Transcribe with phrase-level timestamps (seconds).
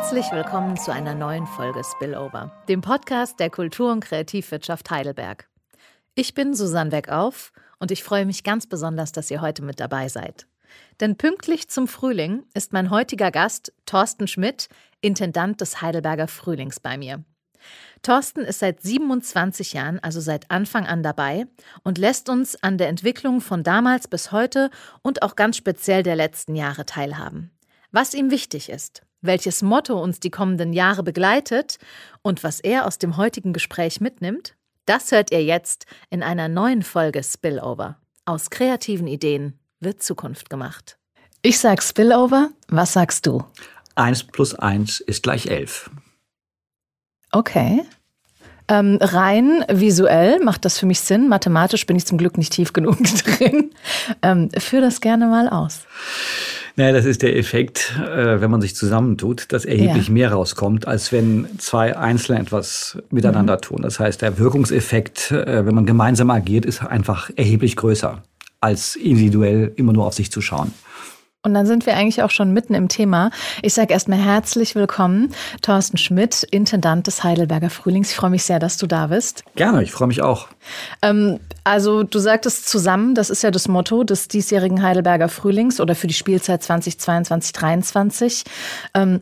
[0.00, 5.46] Herzlich willkommen zu einer neuen Folge Spillover, dem Podcast der Kultur- und Kreativwirtschaft Heidelberg.
[6.14, 10.08] Ich bin Susanne Weckauf und ich freue mich ganz besonders, dass ihr heute mit dabei
[10.08, 10.46] seid.
[11.00, 14.70] Denn pünktlich zum Frühling ist mein heutiger Gast Thorsten Schmidt,
[15.02, 17.22] Intendant des Heidelberger Frühlings bei mir.
[18.00, 21.46] Thorsten ist seit 27 Jahren, also seit Anfang an dabei
[21.84, 24.70] und lässt uns an der Entwicklung von damals bis heute
[25.02, 27.50] und auch ganz speziell der letzten Jahre teilhaben.
[27.92, 31.78] Was ihm wichtig ist, welches Motto uns die kommenden Jahre begleitet
[32.22, 34.54] und was er aus dem heutigen Gespräch mitnimmt,
[34.86, 37.96] das hört ihr jetzt in einer neuen Folge Spillover.
[38.24, 40.98] Aus kreativen Ideen wird Zukunft gemacht.
[41.42, 43.44] Ich sag Spillover, was sagst du?
[43.94, 45.90] Eins plus eins ist gleich elf.
[47.32, 47.82] Okay.
[48.68, 51.28] Ähm, rein visuell macht das für mich Sinn.
[51.28, 52.98] Mathematisch bin ich zum Glück nicht tief genug
[53.38, 53.70] drin.
[54.22, 55.80] Ähm, führ das gerne mal aus.
[56.80, 60.14] Naja, das ist der Effekt, äh, wenn man sich zusammentut, dass erheblich ja.
[60.14, 63.60] mehr rauskommt, als wenn zwei Einzelne etwas miteinander mhm.
[63.60, 63.82] tun.
[63.82, 68.22] Das heißt, der Wirkungseffekt, äh, wenn man gemeinsam agiert, ist einfach erheblich größer,
[68.62, 70.72] als individuell immer nur auf sich zu schauen.
[71.42, 73.30] Und dann sind wir eigentlich auch schon mitten im Thema.
[73.62, 78.10] Ich sage erstmal herzlich willkommen, Thorsten Schmidt, Intendant des Heidelberger Frühlings.
[78.10, 79.42] Ich freue mich sehr, dass du da bist.
[79.56, 80.48] Gerne, ich freue mich auch.
[81.00, 85.94] Ähm, also du sagtest zusammen, das ist ja das Motto des diesjährigen Heidelberger Frühlings oder
[85.94, 88.44] für die Spielzeit 2022 2023
[88.92, 89.20] Ähm,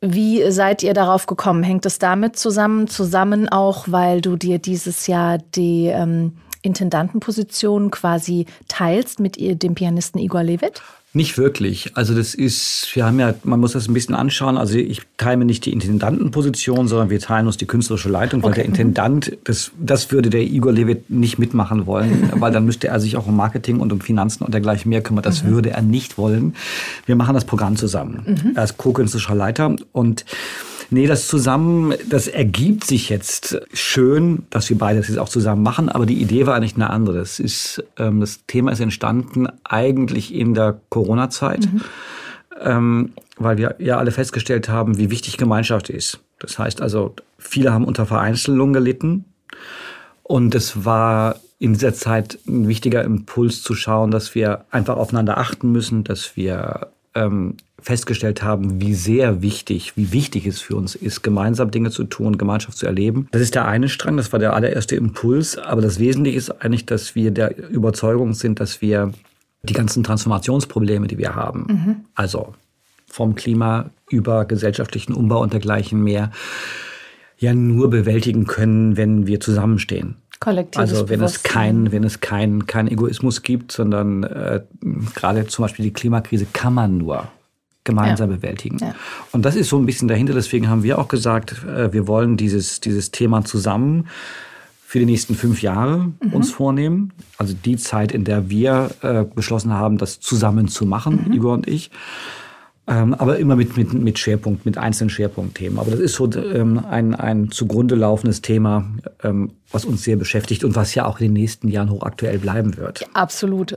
[0.00, 1.64] wie seid ihr darauf gekommen?
[1.64, 2.86] Hängt es damit zusammen?
[2.86, 10.20] Zusammen auch, weil du dir dieses Jahr die ähm, Intendantenposition quasi teilst mit dem Pianisten
[10.20, 10.82] Igor Levit?
[11.14, 11.96] Nicht wirklich.
[11.96, 14.58] Also das ist, wir haben ja, man muss das ein bisschen anschauen.
[14.58, 18.50] Also ich teile mir nicht die Intendantenposition, sondern wir teilen uns die künstlerische Leitung, weil
[18.50, 18.60] okay.
[18.60, 23.00] der Intendant, das, das würde der Igor Levitt nicht mitmachen wollen, weil dann müsste er
[23.00, 25.22] sich auch um Marketing und um Finanzen und dergleichen mehr kümmern.
[25.22, 25.48] Das mhm.
[25.48, 26.54] würde er nicht wollen.
[27.06, 28.24] Wir machen das Programm zusammen.
[28.26, 28.52] Mhm.
[28.54, 30.26] Er ist co-künstlerischer Leiter und
[30.90, 35.62] Nee, das zusammen, das ergibt sich jetzt schön, dass wir beide das jetzt auch zusammen
[35.62, 37.18] machen, aber die Idee war eigentlich eine andere.
[37.18, 41.80] Das, ist, ähm, das Thema ist entstanden eigentlich in der Corona-Zeit, mhm.
[42.60, 46.20] ähm, weil wir ja alle festgestellt haben, wie wichtig Gemeinschaft ist.
[46.38, 49.26] Das heißt also, viele haben unter Vereinzelung gelitten
[50.22, 55.38] und es war in dieser Zeit ein wichtiger Impuls zu schauen, dass wir einfach aufeinander
[55.38, 60.94] achten müssen, dass wir ähm, festgestellt haben, wie sehr wichtig, wie wichtig es für uns
[60.94, 63.28] ist, gemeinsam Dinge zu tun, Gemeinschaft zu erleben.
[63.30, 65.56] Das ist der eine Strang, das war der allererste Impuls.
[65.56, 69.12] Aber das Wesentliche ist eigentlich, dass wir der Überzeugung sind, dass wir
[69.62, 71.96] die ganzen Transformationsprobleme, die wir haben, mhm.
[72.14, 72.54] also
[73.06, 76.30] vom Klima über gesellschaftlichen Umbau und dergleichen mehr,
[77.38, 80.16] ja nur bewältigen können, wenn wir zusammenstehen.
[80.40, 84.62] Kollektives also wenn es kein, wenn es kein, kein Egoismus gibt, sondern äh,
[85.14, 87.28] gerade zum Beispiel die Klimakrise kann man nur
[87.84, 88.36] gemeinsam ja.
[88.36, 88.78] bewältigen.
[88.78, 88.94] Ja.
[89.32, 90.34] Und das ist so ein bisschen dahinter.
[90.34, 94.06] Deswegen haben wir auch gesagt, äh, wir wollen dieses, dieses Thema zusammen
[94.84, 96.32] für die nächsten fünf Jahre mhm.
[96.32, 97.12] uns vornehmen.
[97.36, 101.32] Also die Zeit, in der wir äh, beschlossen haben, das zusammen zu machen, mhm.
[101.32, 101.90] Igor und ich.
[102.88, 105.78] Ähm, aber immer mit, mit, mit Schwerpunkt, mit einzelnen Schwerpunktthemen.
[105.78, 108.90] Aber das ist so ähm, ein, ein zugrunde laufendes Thema,
[109.22, 112.78] ähm, was uns sehr beschäftigt und was ja auch in den nächsten Jahren hochaktuell bleiben
[112.78, 113.04] wird.
[113.12, 113.72] Absolut.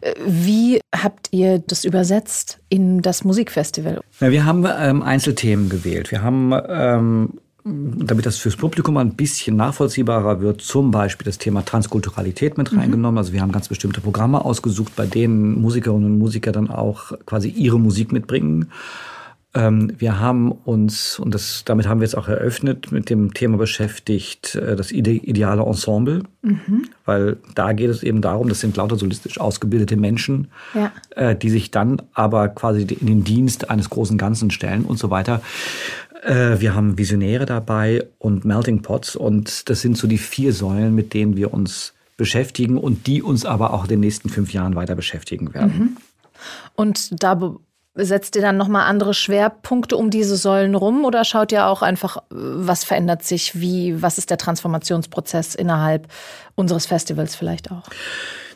[0.00, 4.00] Äh, wie habt ihr das übersetzt in das Musikfestival?
[4.20, 6.10] Ja, wir haben ähm, Einzelthemen gewählt.
[6.10, 11.64] Wir haben ähm, damit das fürs Publikum ein bisschen nachvollziehbarer wird, zum Beispiel das Thema
[11.64, 12.78] Transkulturalität mit mhm.
[12.78, 13.18] reingenommen.
[13.18, 17.48] Also wir haben ganz bestimmte Programme ausgesucht, bei denen Musikerinnen und Musiker dann auch quasi
[17.48, 18.70] ihre Musik mitbringen.
[19.54, 23.56] Ähm, wir haben uns, und das, damit haben wir jetzt auch eröffnet, mit dem Thema
[23.56, 26.22] beschäftigt, äh, das ideale Ensemble.
[26.42, 26.84] Mhm.
[27.06, 30.92] Weil da geht es eben darum, das sind lauter solistisch ausgebildete Menschen, ja.
[31.16, 35.10] Äh, die sich dann aber quasi in den Dienst eines großen Ganzen stellen und so
[35.10, 35.40] weiter.
[36.28, 40.94] Äh, wir haben Visionäre dabei und Melting Pots und das sind so die vier Säulen,
[40.94, 44.76] mit denen wir uns beschäftigen und die uns aber auch in den nächsten fünf Jahren
[44.76, 45.78] weiter beschäftigen werden.
[45.78, 45.96] Mhm.
[46.74, 47.56] Und da
[47.94, 52.18] setzt ihr dann nochmal andere Schwerpunkte um diese Säulen rum oder schaut ihr auch einfach,
[52.28, 56.08] was verändert sich, wie, was ist der Transformationsprozess innerhalb
[56.54, 57.84] unseres Festivals vielleicht auch?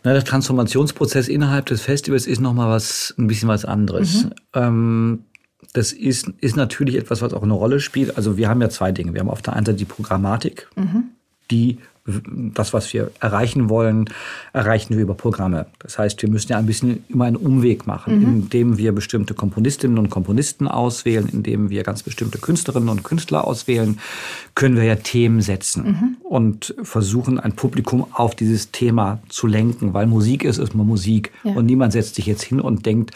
[0.05, 4.25] Na, der Transformationsprozess innerhalb des Festivals ist nochmal was, ein bisschen was anderes.
[4.25, 4.33] Mhm.
[4.55, 5.25] Ähm,
[5.73, 8.17] das ist, ist natürlich etwas, was auch eine Rolle spielt.
[8.17, 9.15] Also wir haben ja zwei Dinge.
[9.15, 11.05] Wir haben auf der einen Seite die Programmatik, mhm.
[11.51, 14.11] die das, was wir erreichen wollen,
[14.53, 15.67] erreichen wir über Programme.
[15.79, 18.25] Das heißt, wir müssen ja ein bisschen immer einen Umweg machen, mhm.
[18.25, 24.01] indem wir bestimmte Komponistinnen und Komponisten auswählen, indem wir ganz bestimmte Künstlerinnen und Künstler auswählen,
[24.57, 26.17] können wir ja Themen setzen mhm.
[26.25, 31.31] und versuchen, ein Publikum auf dieses Thema zu lenken, weil Musik ist, ist immer Musik
[31.45, 31.53] ja.
[31.53, 33.13] und niemand setzt sich jetzt hin und denkt,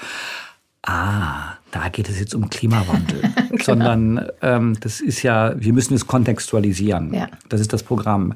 [0.86, 3.64] ah, da geht es jetzt um Klimawandel, genau.
[3.64, 7.12] sondern ähm, das ist ja, wir müssen es kontextualisieren.
[7.12, 7.28] Ja.
[7.48, 8.34] Das ist das Programm.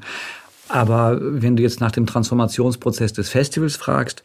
[0.69, 4.23] Aber wenn du jetzt nach dem Transformationsprozess des Festivals fragst,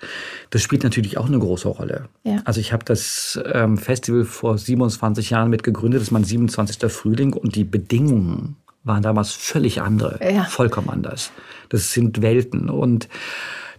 [0.51, 2.05] das spielt natürlich auch eine große Rolle.
[2.23, 2.37] Ja.
[2.45, 6.91] Also ich habe das ähm, Festival vor 27 Jahren mit gegründet, das ist mein 27.
[6.91, 10.43] Frühling und die Bedingungen waren damals völlig andere, ja.
[10.43, 11.31] vollkommen anders.
[11.69, 13.09] Das sind Welten und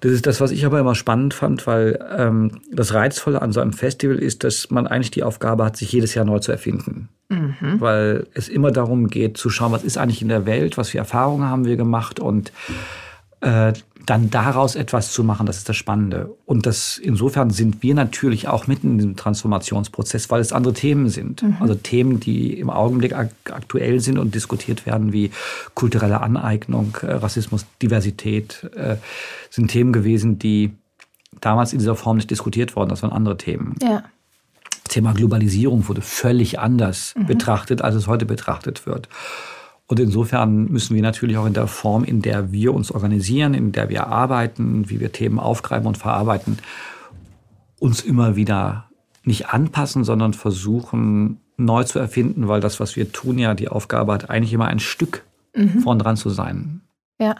[0.00, 3.60] das ist das, was ich aber immer spannend fand, weil ähm, das Reizvolle an so
[3.60, 7.08] einem Festival ist, dass man eigentlich die Aufgabe hat, sich jedes Jahr neu zu erfinden.
[7.28, 7.80] Mhm.
[7.80, 10.98] Weil es immer darum geht, zu schauen, was ist eigentlich in der Welt, was für
[10.98, 12.52] Erfahrungen haben wir gemacht und
[13.40, 13.72] äh,
[14.06, 16.34] dann daraus etwas zu machen, das ist das Spannende.
[16.46, 21.08] Und das, insofern sind wir natürlich auch mitten in diesem Transformationsprozess, weil es andere Themen
[21.08, 21.42] sind.
[21.42, 21.56] Mhm.
[21.60, 25.32] Also Themen, die im Augenblick ak aktuell sind und diskutiert werden, wie
[25.74, 28.96] kulturelle Aneignung, äh, Rassismus, Diversität, äh,
[29.50, 30.70] sind Themen gewesen, die
[31.40, 32.90] damals in dieser Form nicht diskutiert wurden.
[32.90, 33.74] Das waren andere Themen.
[33.82, 34.04] Ja.
[34.84, 37.26] Das Thema Globalisierung wurde völlig anders mhm.
[37.26, 39.08] betrachtet, als es heute betrachtet wird.
[39.88, 43.72] Und insofern müssen wir natürlich auch in der Form, in der wir uns organisieren, in
[43.72, 46.58] der wir arbeiten, wie wir Themen aufgreifen und verarbeiten,
[47.78, 48.90] uns immer wieder
[49.22, 54.12] nicht anpassen, sondern versuchen neu zu erfinden, weil das, was wir tun, ja die Aufgabe
[54.12, 55.24] hat, eigentlich immer ein Stück
[55.54, 55.80] mhm.
[55.80, 56.82] vorn dran zu sein.
[57.18, 57.36] Ja.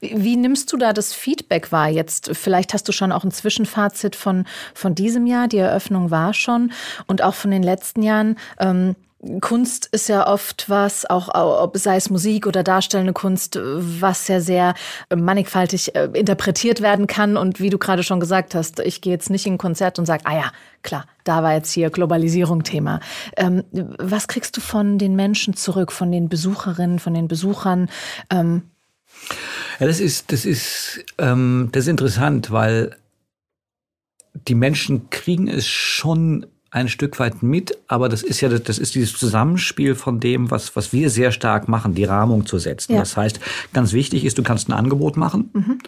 [0.00, 2.30] Wie, wie, nimmst du da das Feedback wahr jetzt?
[2.34, 5.48] Vielleicht hast du schon auch ein Zwischenfazit von, von diesem Jahr.
[5.48, 6.70] Die Eröffnung war schon
[7.06, 8.36] und auch von den letzten Jahren.
[8.60, 8.94] Ähm,
[9.40, 14.40] Kunst ist ja oft was, auch ob sei es Musik oder darstellende Kunst, was ja
[14.40, 14.74] sehr
[15.14, 17.36] mannigfaltig äh, interpretiert werden kann.
[17.36, 20.06] Und wie du gerade schon gesagt hast, ich gehe jetzt nicht in ein Konzert und
[20.06, 23.00] sage, ah ja, klar, da war jetzt hier Globalisierung Thema.
[23.36, 27.88] Ähm, was kriegst du von den Menschen zurück, von den Besucherinnen, von den Besuchern?
[28.30, 28.62] Ähm
[29.80, 32.96] ja, das ist, das ist, ähm, das ist interessant, weil
[34.48, 38.96] die Menschen kriegen es schon ein Stück weit mit, aber das ist ja das ist
[38.96, 42.94] dieses Zusammenspiel von dem, was was wir sehr stark machen, die Rahmung zu setzen.
[42.94, 42.98] Ja.
[42.98, 43.38] Das heißt,
[43.72, 45.50] ganz wichtig ist, du kannst ein Angebot machen.
[45.52, 45.78] Mhm.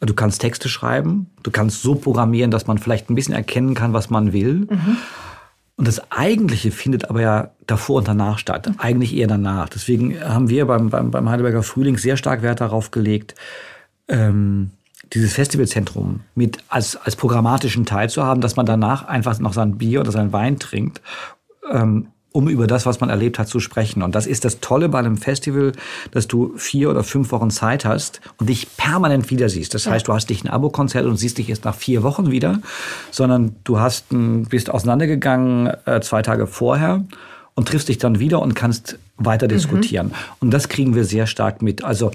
[0.00, 3.94] Du kannst Texte schreiben, du kannst so programmieren, dass man vielleicht ein bisschen erkennen kann,
[3.94, 4.66] was man will.
[4.70, 4.98] Mhm.
[5.76, 8.68] Und das Eigentliche findet aber ja davor und danach statt.
[8.68, 8.74] Mhm.
[8.76, 9.70] Eigentlich eher danach.
[9.70, 13.34] Deswegen haben wir beim, beim, beim Heidelberger Frühling sehr stark Wert darauf gelegt,
[14.08, 14.70] ähm,
[15.12, 19.78] dieses Festivalzentrum mit als, als programmatischen Teil zu haben, dass man danach einfach noch sein
[19.78, 21.00] Bier oder sein Wein trinkt,
[21.70, 24.02] ähm, um über das, was man erlebt hat, zu sprechen.
[24.02, 25.72] Und das ist das Tolle bei einem Festival,
[26.10, 29.72] dass du vier oder fünf Wochen Zeit hast und dich permanent wieder siehst.
[29.72, 29.92] Das ja.
[29.92, 32.60] heißt, du hast dich ein Abo-Konzert und siehst dich erst nach vier Wochen wieder,
[33.10, 37.04] sondern du hast, bist auseinandergegangen äh, zwei Tage vorher
[37.54, 39.52] und triffst dich dann wieder und kannst weiter mhm.
[39.52, 40.08] diskutieren.
[40.08, 40.14] Mhm.
[40.40, 41.84] Und das kriegen wir sehr stark mit.
[41.84, 42.10] Also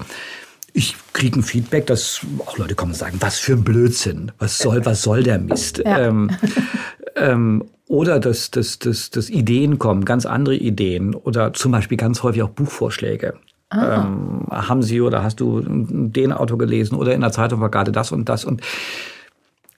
[0.74, 4.58] ich kriege ein Feedback, dass auch Leute kommen und sagen, was für ein Blödsinn, was
[4.58, 5.80] soll, was soll der Mist?
[5.80, 6.00] Ja.
[6.00, 6.32] Ähm,
[7.16, 12.24] ähm, oder dass, dass, dass, dass Ideen kommen, ganz andere Ideen oder zum Beispiel ganz
[12.24, 13.34] häufig auch Buchvorschläge.
[13.70, 14.06] Ah.
[14.06, 17.92] Ähm, haben Sie oder hast du den Autor gelesen oder in der Zeitung war gerade
[17.92, 18.62] das und das und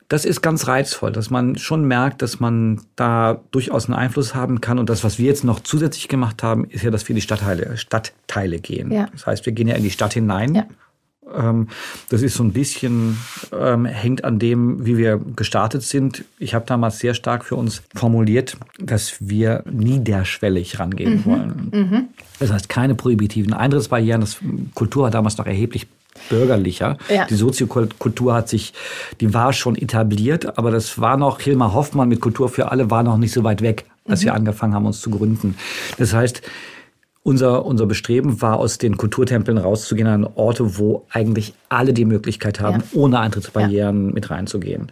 [0.10, 4.62] das ist ganz reizvoll, dass man schon merkt, dass man da durchaus einen Einfluss haben
[4.62, 4.80] kann.
[4.80, 7.22] Und das, was wir jetzt noch zusätzlich gemacht haben, ist ja, dass wir in die
[7.22, 8.92] Stadtteile, Stadtteile gehen.
[8.92, 9.08] Ja.
[9.12, 10.56] Das heißt, wir gehen ja in die Stadt hinein.
[10.56, 10.66] Ja.
[11.36, 11.68] Ähm,
[12.10, 13.18] das ist so ein bisschen,
[13.58, 16.26] ähm, hängt an dem, wie wir gestartet sind.
[16.40, 21.26] Ich habe damals sehr stark für uns formuliert, dass wir niederschwellig rangehen mhm.
[21.26, 21.72] wollen.
[21.72, 22.08] Mhm.
[22.40, 24.22] Das heißt, keine prohibitiven Eintrittsbarrieren.
[24.22, 24.38] Das
[24.74, 25.88] Kultur hat damals noch erheblich
[26.30, 26.98] bürgerlicher.
[27.10, 27.26] Ja.
[27.26, 28.74] Die Soziokultur hat sich,
[29.20, 33.04] die war schon etabliert, aber das war noch, Hilmar Hoffmann mit Kultur für alle war
[33.04, 34.26] noch nicht so weit weg, als mhm.
[34.26, 35.56] wir angefangen haben, uns zu gründen.
[35.98, 36.42] Das heißt,
[37.24, 42.60] unser, unser Bestreben war, aus den Kulturtempeln rauszugehen an Orte, wo eigentlich alle die Möglichkeit
[42.60, 43.00] haben, ja.
[43.00, 44.14] ohne Eintrittsbarrieren ja.
[44.14, 44.92] mit reinzugehen.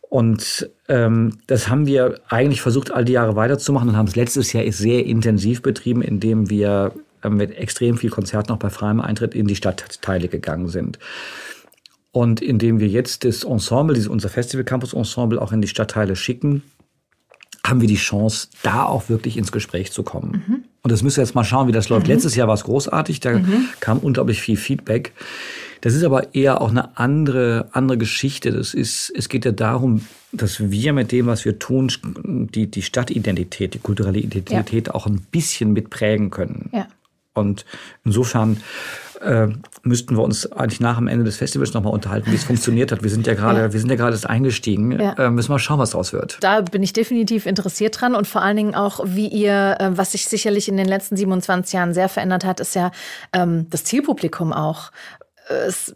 [0.00, 4.54] Und ähm, das haben wir eigentlich versucht, all die Jahre weiterzumachen und haben es letztes
[4.54, 9.34] Jahr sehr intensiv betrieben, indem wir äh, mit extrem viel Konzerten auch bei freiem Eintritt
[9.34, 10.98] in die Stadtteile gegangen sind.
[12.10, 16.16] Und indem wir jetzt das Ensemble, dieses, unser Festival Campus Ensemble auch in die Stadtteile
[16.16, 16.62] schicken,
[17.66, 20.42] haben wir die Chance, da auch wirklich ins Gespräch zu kommen.
[20.46, 20.64] Mhm.
[20.82, 22.06] Und das müssen wir jetzt mal schauen, wie das läuft.
[22.06, 22.14] Mhm.
[22.14, 23.68] Letztes Jahr war es großartig, da mhm.
[23.80, 25.12] kam unglaublich viel Feedback.
[25.80, 28.50] Das ist aber eher auch eine andere, andere Geschichte.
[28.50, 31.90] Das ist, es geht ja darum, dass wir mit dem, was wir tun,
[32.54, 34.94] die, die Stadtidentität, die kulturelle Identität ja.
[34.94, 36.70] auch ein bisschen mitprägen können.
[36.72, 36.88] Ja.
[37.38, 37.64] Und
[38.04, 38.60] insofern
[39.20, 39.48] äh,
[39.82, 43.02] müssten wir uns eigentlich nach dem Ende des Festivals nochmal unterhalten, wie es funktioniert hat.
[43.02, 43.72] Wir sind ja gerade, ja.
[43.72, 44.92] wir sind ja gerade erst eingestiegen.
[44.92, 45.12] Ja.
[45.14, 46.38] Äh, müssen wir schauen, was daraus wird.
[46.40, 50.12] Da bin ich definitiv interessiert dran und vor allen Dingen auch, wie ihr, äh, was
[50.12, 52.90] sich sicherlich in den letzten 27 Jahren sehr verändert hat, ist ja
[53.32, 54.90] ähm, das Zielpublikum auch.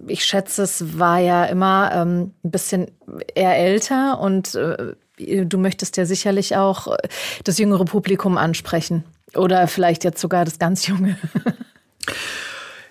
[0.06, 2.90] ich schätze, es war ja immer ähm, ein bisschen
[3.34, 6.96] eher älter und äh, du möchtest ja sicherlich auch äh,
[7.44, 9.04] das jüngere Publikum ansprechen.
[9.34, 11.16] Oder vielleicht jetzt sogar das ganz junge.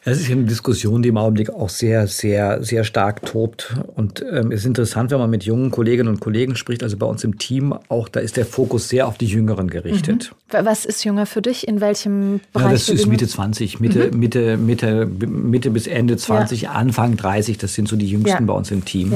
[0.04, 3.76] Es ist eine Diskussion, die im Augenblick auch sehr, sehr, sehr stark tobt.
[3.96, 7.06] Und ähm, es ist interessant, wenn man mit jungen Kolleginnen und Kollegen spricht, also bei
[7.06, 10.34] uns im Team auch, da ist der Fokus sehr auf die Jüngeren gerichtet.
[10.52, 10.66] Mhm.
[10.66, 11.68] Was ist jünger für dich?
[11.68, 12.66] In welchem Bereich?
[12.66, 14.20] Ja, das ist Mitte 20, Mitte, mhm.
[14.20, 16.72] Mitte, Mitte, Mitte bis Ende 20, ja.
[16.72, 18.42] Anfang 30, das sind so die Jüngsten ja.
[18.42, 19.14] bei uns im Team.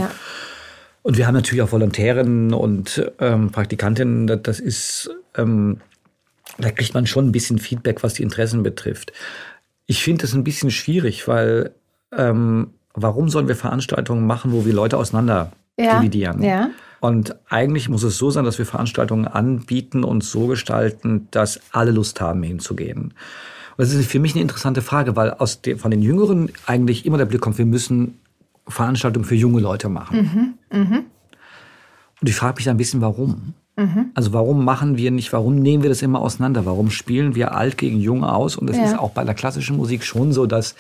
[1.02, 4.44] Und wir haben natürlich auch Volontärinnen und ähm, Praktikantinnen.
[4.44, 5.78] Das ist, ähm,
[6.58, 9.12] da kriegt man schon ein bisschen Feedback, was die Interessen betrifft.
[9.88, 11.72] Ich finde das ein bisschen schwierig, weil
[12.12, 16.42] ähm, warum sollen wir Veranstaltungen machen, wo wir Leute auseinander ja, dividieren?
[16.42, 16.70] Ja.
[17.02, 21.92] Und eigentlich muss es so sein, dass wir Veranstaltungen anbieten und so gestalten, dass alle
[21.92, 23.14] Lust haben, hinzugehen.
[23.78, 27.06] Und das ist für mich eine interessante Frage, weil aus den, von den Jüngeren eigentlich
[27.06, 28.20] immer der Blick kommt, wir müssen
[28.68, 30.58] Veranstaltungen für junge Leute machen.
[30.72, 30.98] Mhm, mh.
[32.22, 33.54] Und ich frage mich ein bisschen, warum?
[33.78, 34.12] Mhm.
[34.14, 36.66] Also warum machen wir nicht, warum nehmen wir das immer auseinander?
[36.66, 38.56] Warum spielen wir alt gegen jung aus?
[38.56, 38.86] Und es ja.
[38.86, 40.76] ist auch bei der klassischen Musik schon so, dass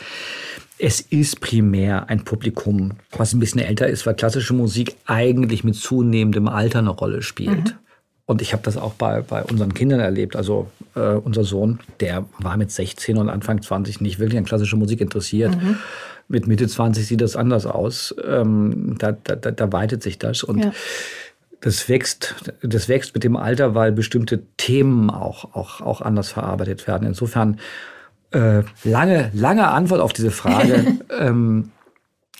[0.77, 5.75] es ist primär ein Publikum, was ein bisschen älter ist, weil klassische Musik eigentlich mit
[5.75, 7.65] zunehmendem Alter eine Rolle spielt.
[7.65, 7.79] Mhm.
[8.27, 10.35] Und ich habe das auch bei, bei unseren Kindern erlebt.
[10.35, 14.77] Also äh, unser Sohn, der war mit 16 und Anfang 20 nicht wirklich an klassische
[14.77, 15.55] Musik interessiert.
[15.55, 15.77] Mhm.
[16.27, 18.15] Mit Mitte 20 sieht das anders aus.
[18.27, 20.43] Ähm, da, da, da weitet sich das.
[20.43, 20.71] Und ja
[21.65, 26.85] das wächst, das wächst mit dem Alter, weil bestimmte Themen auch, auch, auch anders verarbeitet
[26.85, 27.07] werden.
[27.07, 27.59] Insofern
[28.29, 30.99] äh, lange, lange Antwort auf diese Frage.
[31.19, 31.71] ähm,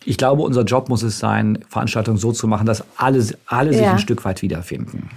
[0.06, 3.78] ich glaube, unser Job muss es sein, Veranstaltungen so zu machen, dass alle, alle ja.
[3.78, 5.10] sich ein Stück weit wiederfinden.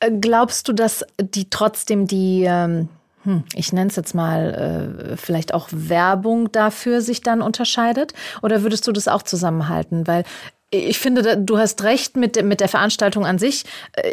[0.00, 2.90] Äh, glaubst du, dass die trotzdem die, ähm,
[3.22, 8.12] hm, ich nenne es jetzt mal, äh, vielleicht auch Werbung dafür sich dann unterscheidet?
[8.42, 10.06] Oder würdest du das auch zusammenhalten?
[10.06, 10.24] Weil
[10.74, 13.64] ich finde, du hast recht mit, mit der Veranstaltung an sich.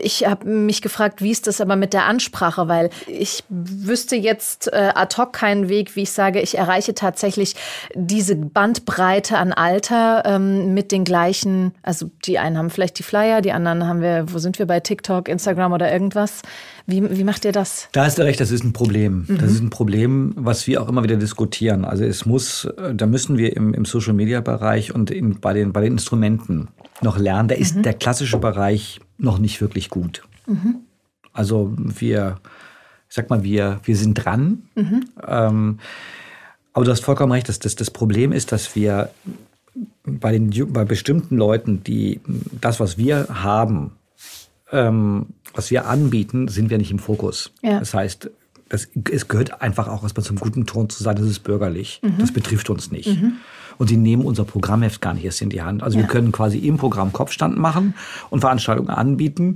[0.03, 4.71] Ich habe mich gefragt, wie ist das aber mit der Ansprache, weil ich wüsste jetzt
[4.71, 7.55] äh, ad hoc keinen Weg, wie ich sage, ich erreiche tatsächlich
[7.95, 13.41] diese Bandbreite an Alter ähm, mit den gleichen, also die einen haben vielleicht die Flyer,
[13.41, 16.41] die anderen haben wir, wo sind wir bei TikTok, Instagram oder irgendwas.
[16.85, 17.87] Wie, wie macht ihr das?
[17.91, 19.25] Da hast du recht, das ist ein Problem.
[19.27, 19.37] Mhm.
[19.37, 21.85] Das ist ein Problem, was wir auch immer wieder diskutieren.
[21.85, 25.53] Also es muss, äh, da müssen wir im, im Social Media Bereich und in, bei,
[25.53, 26.69] den, bei den Instrumenten
[27.01, 27.49] noch lernen.
[27.49, 27.83] Da ist mhm.
[27.83, 30.23] der klassische Bereich noch nicht wirklich gut.
[30.47, 30.77] Mhm.
[31.33, 32.39] Also wir,
[33.09, 34.63] ich sag mal, wir, wir sind dran.
[34.75, 35.05] Mhm.
[35.27, 35.79] Ähm,
[36.73, 39.09] aber du hast vollkommen recht, dass das, das Problem ist, dass wir
[40.03, 42.21] bei, den, bei bestimmten Leuten, die
[42.59, 43.91] das, was wir haben,
[44.71, 47.51] ähm, was wir anbieten, sind wir nicht im Fokus.
[47.61, 47.79] Ja.
[47.79, 48.29] Das heißt,
[48.69, 51.99] das, es gehört einfach auch erstmal zum guten Ton zu sein, das ist bürgerlich.
[52.03, 52.15] Mhm.
[52.19, 53.21] Das betrifft uns nicht.
[53.21, 53.33] Mhm.
[53.77, 55.83] Und sie nehmen unser Programmheft gar nicht erst in die Hand.
[55.83, 56.03] Also ja.
[56.03, 57.95] wir können quasi im Programm Kopfstand machen
[58.29, 59.55] und Veranstaltungen anbieten.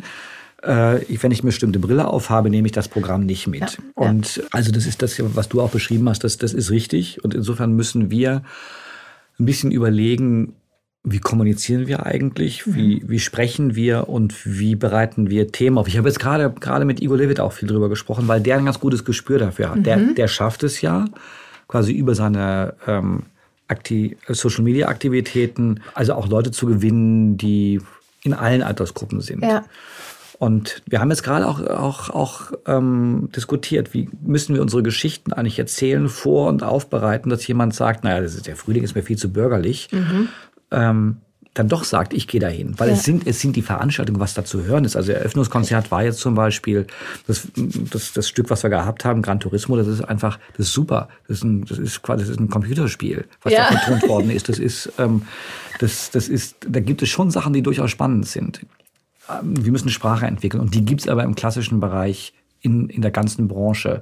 [0.61, 3.61] Äh, wenn ich eine bestimmte Brille aufhabe, nehme ich das Programm nicht mit.
[3.61, 3.77] Ja.
[3.95, 7.23] Und also das ist das, was du auch beschrieben hast, das, das ist richtig.
[7.23, 8.41] Und insofern müssen wir
[9.39, 10.55] ein bisschen überlegen,
[11.05, 12.63] wie kommunizieren wir eigentlich?
[12.65, 13.09] Wie, mhm.
[13.09, 15.87] wie sprechen wir und wie bereiten wir Themen auf?
[15.87, 18.65] Ich habe jetzt gerade gerade mit Igor Levitt auch viel drüber gesprochen, weil der ein
[18.65, 19.77] ganz gutes Gespür dafür hat.
[19.77, 19.83] Mhm.
[19.83, 21.05] Der, der schafft es ja,
[21.67, 23.23] quasi über seine ähm,
[23.67, 27.81] Akti Social Media Aktivitäten, also auch Leute zu gewinnen, die
[28.23, 29.43] in allen Altersgruppen sind.
[29.43, 29.63] Ja.
[30.37, 35.31] Und wir haben jetzt gerade auch, auch, auch ähm, diskutiert, wie müssen wir unsere Geschichten
[35.31, 39.03] eigentlich erzählen, vor- und aufbereiten, dass jemand sagt, naja, das ist, der Frühling ist mir
[39.03, 39.87] viel zu bürgerlich.
[39.91, 40.29] Mhm
[40.71, 41.17] ähm,
[41.55, 42.77] dann doch sagt, ich gehe dahin.
[42.77, 42.95] Weil ja.
[42.95, 44.97] es, sind, es sind die Veranstaltungen, was da zu hören ist.
[44.97, 46.85] Also Eröffnungskonzert war jetzt zum Beispiel
[47.27, 50.73] das, das, das Stück, was wir gehabt haben, Gran Turismo, das ist einfach, das ist
[50.73, 51.07] super.
[51.27, 53.69] Das ist ein, das ist quasi das ist ein Computerspiel, was ja.
[53.69, 54.49] da vertont worden ist.
[54.49, 55.21] Das ist, ähm,
[55.79, 58.65] das, das ist, da gibt es schon Sachen, die durchaus spannend sind.
[59.29, 63.01] Ähm, wir müssen Sprache entwickeln und die gibt es aber im klassischen Bereich in, in
[63.01, 64.01] der ganzen Branche.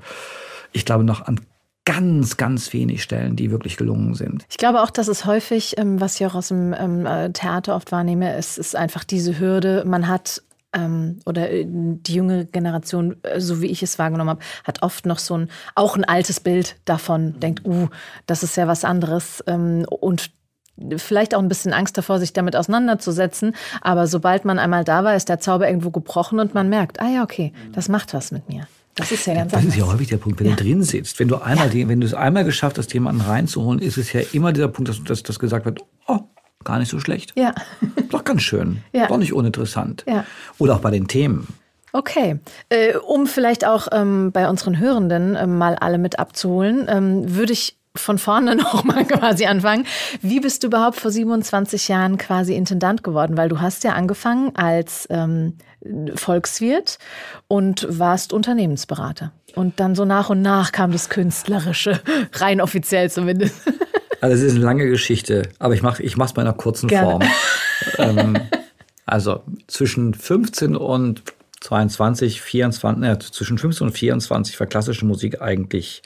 [0.72, 1.40] Ich glaube noch an
[1.86, 4.46] ganz, ganz wenig Stellen, die wirklich gelungen sind.
[4.50, 7.76] Ich glaube auch, dass es häufig, ähm, was ich auch aus dem ähm, äh, Theater
[7.76, 10.42] oft wahrnehme, es ist einfach diese Hürde, man hat
[10.74, 15.06] ähm, oder äh, die junge Generation, äh, so wie ich es wahrgenommen habe, hat oft
[15.06, 17.90] noch so ein, auch ein altes Bild davon, denkt, uh,
[18.26, 20.32] das ist ja was anderes und
[20.98, 23.56] vielleicht auch ein bisschen Angst davor, sich damit auseinanderzusetzen.
[23.82, 27.10] Aber sobald man einmal da war, ist der Zauber irgendwo gebrochen und man merkt, ah
[27.10, 28.68] ja, okay, das macht was mit mir.
[28.96, 29.76] Das ist ja ganz Das anders.
[29.76, 30.56] ist ja häufig der Punkt, wenn ja.
[30.56, 31.20] du drin sitzt.
[31.20, 31.88] Wenn du einmal, ja.
[31.88, 35.04] wenn du es einmal geschafft hast, jemanden reinzuholen, ist es ja immer dieser Punkt, dass,
[35.04, 36.20] dass, dass gesagt wird, oh,
[36.64, 37.34] gar nicht so schlecht.
[37.36, 37.54] Ja.
[38.10, 38.84] Doch ganz schön.
[38.92, 39.08] Ja.
[39.08, 40.04] Doch nicht uninteressant.
[40.08, 40.26] Ja.
[40.60, 41.48] Oder auch bei den Themen.
[41.96, 47.36] Okay, äh, um vielleicht auch ähm, bei unseren Hörenden ähm, mal alle mit abzuholen, ähm,
[47.36, 49.86] würde ich von vorne noch mal quasi anfangen.
[50.22, 53.38] Wie bist du überhaupt vor 27 Jahren quasi Intendant geworden?
[53.38, 55.58] Weil du hast ja angefangen als ähm,
[56.16, 56.98] Volkswirt
[57.48, 59.32] und warst Unternehmensberater.
[59.56, 62.02] Und dann so nach und nach kam das Künstlerische,
[62.34, 63.56] rein offiziell zumindest.
[64.22, 66.88] Also es ist eine lange Geschichte, aber ich mache ich es mal in einer kurzen
[66.88, 67.10] Gerne.
[67.10, 67.24] Form.
[67.98, 68.38] ähm,
[69.06, 71.24] also zwischen 15 und
[71.60, 76.04] 22, 24, äh, zwischen 15 und 24 war klassische Musik eigentlich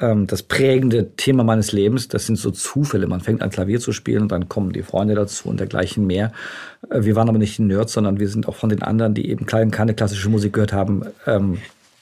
[0.00, 2.08] ähm, das prägende Thema meines Lebens.
[2.08, 3.06] Das sind so Zufälle.
[3.06, 6.32] Man fängt an Klavier zu spielen und dann kommen die Freunde dazu und dergleichen mehr.
[6.90, 9.28] Äh, wir waren aber nicht die Nerds, sondern wir sind auch von den anderen, die
[9.28, 11.58] eben keine klassische Musik gehört haben, ähm,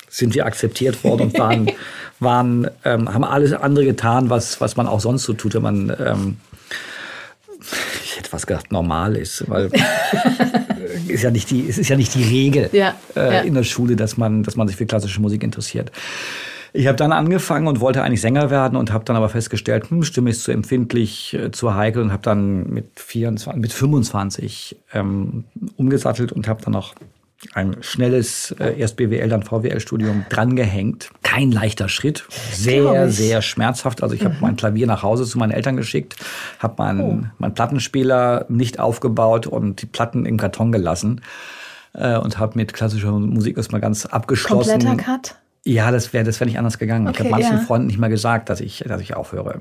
[0.09, 1.71] sind wir akzeptiert worden und waren,
[2.21, 5.97] waren ähm, haben alles andere getan, was, was man auch sonst so tut, wenn man
[5.99, 6.37] ähm,
[8.05, 9.71] ich hätte fast gedacht, normal ist, weil
[11.09, 13.41] ist ja nicht die, es ist ja nicht die Regel ja, äh, ja.
[13.41, 15.91] in der Schule, dass man, dass man sich für klassische Musik interessiert.
[16.77, 20.03] Ich habe dann angefangen und wollte eigentlich Sänger werden und habe dann aber festgestellt, hm,
[20.03, 25.45] Stimme ist zu empfindlich, äh, zu heikel und habe dann mit, 24, mit 25 ähm,
[25.77, 26.97] umgesattelt und habe dann noch
[27.53, 31.11] ein schnelles äh, erst BWL, dann VWL-Studium drangehängt.
[31.23, 34.03] Kein leichter Schritt, sehr, sehr schmerzhaft.
[34.03, 34.27] Also ich mhm.
[34.27, 36.17] habe mein Klavier nach Hause zu meinen Eltern geschickt,
[36.59, 37.25] habe meinen oh.
[37.39, 41.21] mein Plattenspieler nicht aufgebaut und die Platten im Karton gelassen
[41.93, 44.81] äh, und habe mit klassischer Musik erstmal ganz abgeschlossen.
[44.81, 45.37] Kompletter Cut?
[45.65, 47.09] Ja, das wäre das wär nicht anders gegangen.
[47.09, 47.63] Okay, ich habe manchen ja.
[47.63, 49.61] Freunden nicht mal gesagt, dass ich, dass ich aufhöre.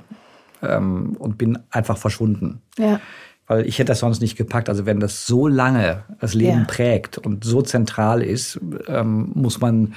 [0.62, 2.62] Ähm, und bin einfach verschwunden.
[2.78, 3.00] Ja.
[3.48, 4.70] Weil ich hätte das sonst nicht gepackt.
[4.70, 6.66] Also wenn das so lange das Leben ja.
[6.66, 9.94] prägt und so zentral ist, ähm, muss man,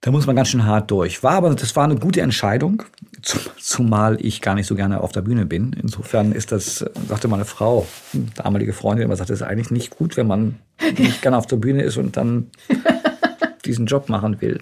[0.00, 1.22] da muss man ganz schön hart durch.
[1.22, 2.82] War aber, das war eine gute Entscheidung,
[3.58, 5.74] zumal ich gar nicht so gerne auf der Bühne bin.
[5.80, 7.86] Insofern ist das, sagte meine Frau,
[8.34, 10.56] damalige Freundin, immer sagt, das ist eigentlich nicht gut, wenn man
[10.98, 12.50] nicht gerne auf der Bühne ist und dann
[13.66, 14.60] diesen Job machen will.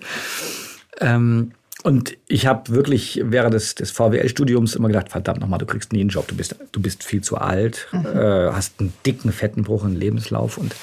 [1.00, 5.92] Ähm, und ich habe wirklich während des, des VWL-Studiums immer gedacht, verdammt nochmal, du kriegst
[5.92, 8.06] nie einen Job, du bist, du bist viel zu alt, mhm.
[8.06, 10.57] äh, hast einen dicken, fetten Bruch im Lebenslauf.
[10.57, 10.74] Und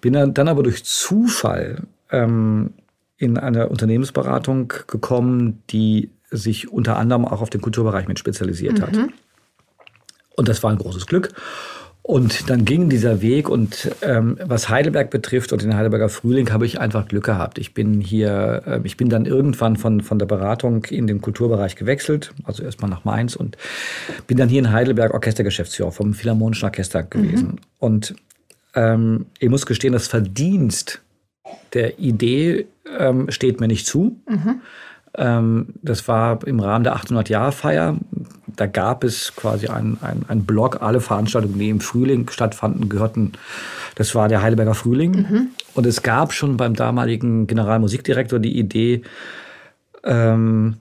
[0.00, 2.74] bin dann, aber durch Zufall ähm,
[3.16, 8.82] in eine Unternehmensberatung gekommen, die sich unter anderem auch auf den Kulturbereich mit spezialisiert mhm.
[8.82, 8.98] hat.
[10.36, 11.30] Und das war ein großes Glück.
[12.06, 16.64] Und dann ging dieser Weg und ähm, was Heidelberg betrifft und den Heidelberger Frühling habe
[16.64, 17.58] ich einfach Glück gehabt.
[17.58, 21.74] Ich bin hier, äh, ich bin dann irgendwann von, von der Beratung in den Kulturbereich
[21.74, 23.56] gewechselt, also erstmal nach Mainz und
[24.28, 27.48] bin dann hier in Heidelberg Orchestergeschäftsführer vom Philharmonischen Orchester gewesen.
[27.48, 27.58] Mhm.
[27.80, 28.14] Und
[28.76, 31.02] ähm, ich muss gestehen, das Verdienst
[31.72, 32.66] der Idee
[33.00, 34.16] ähm, steht mir nicht zu.
[34.28, 34.60] Mhm.
[35.16, 37.96] Ähm, das war im Rahmen der 800-Jahre-Feier.
[38.56, 40.82] Da gab es quasi einen ein Block.
[40.82, 43.32] Alle Veranstaltungen, die im Frühling stattfanden, gehörten.
[43.94, 45.12] Das war der Heidelberger Frühling.
[45.12, 45.48] Mhm.
[45.74, 49.02] Und es gab schon beim damaligen Generalmusikdirektor die Idee,
[50.04, 50.76] ähm,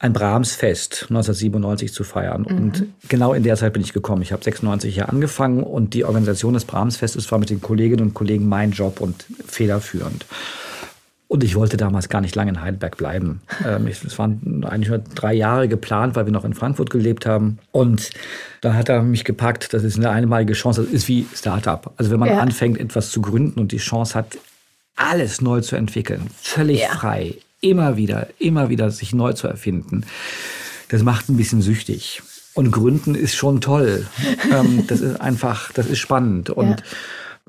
[0.00, 2.46] ein Brahms-Fest 1997 zu feiern.
[2.48, 2.56] Mhm.
[2.56, 4.22] Und genau in der Zeit bin ich gekommen.
[4.22, 8.14] Ich habe 96 hier angefangen und die Organisation des Brahms-Festes war mit den Kolleginnen und
[8.14, 10.24] Kollegen mein Job und federführend.
[11.28, 13.42] Und ich wollte damals gar nicht lange in Heidelberg bleiben.
[13.66, 17.58] Ähm, es waren eigentlich nur drei Jahre geplant, weil wir noch in Frankfurt gelebt haben.
[17.70, 18.10] Und
[18.62, 19.74] dann hat er mich gepackt.
[19.74, 20.84] Das ist eine einmalige Chance.
[20.84, 21.92] Das ist wie Startup.
[21.98, 22.38] Also wenn man ja.
[22.38, 24.38] anfängt, etwas zu gründen und die Chance hat,
[24.96, 26.88] alles neu zu entwickeln, völlig ja.
[26.88, 30.04] frei, immer wieder, immer wieder sich neu zu erfinden,
[30.88, 32.22] das macht ein bisschen süchtig.
[32.54, 34.06] Und gründen ist schon toll.
[34.50, 36.48] Ähm, das ist einfach, das ist spannend.
[36.48, 36.76] Und ja.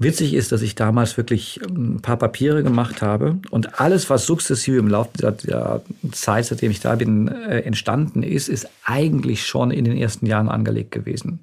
[0.02, 4.26] Witzig ist, dass ich damals wirklich ähm, ein paar Papiere gemacht habe und alles, was
[4.26, 5.82] sukzessive im Laufe der, der
[6.14, 10.48] Zeit, seitdem ich da bin, äh, entstanden ist, ist eigentlich schon in den ersten Jahren
[10.48, 11.40] angelegt gewesen.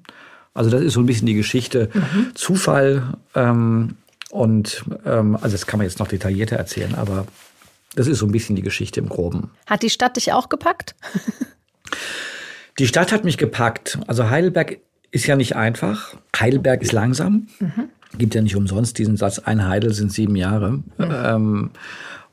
[0.55, 2.31] Also das ist so ein bisschen die Geschichte mhm.
[2.33, 3.95] Zufall ähm,
[4.31, 7.27] und ähm, also das kann man jetzt noch detaillierter erzählen, aber
[7.93, 9.51] das ist so ein bisschen die Geschichte im Groben.
[9.67, 10.95] Hat die Stadt dich auch gepackt?
[12.79, 13.99] die Stadt hat mich gepackt.
[14.07, 14.79] Also Heidelberg
[15.11, 16.15] ist ja nicht einfach.
[16.35, 17.47] Heidelberg ist langsam.
[17.59, 20.71] Mhm gibt ja nicht umsonst diesen Satz, ein Heidel sind sieben Jahre.
[20.71, 20.83] Mhm.
[20.97, 21.69] Ähm,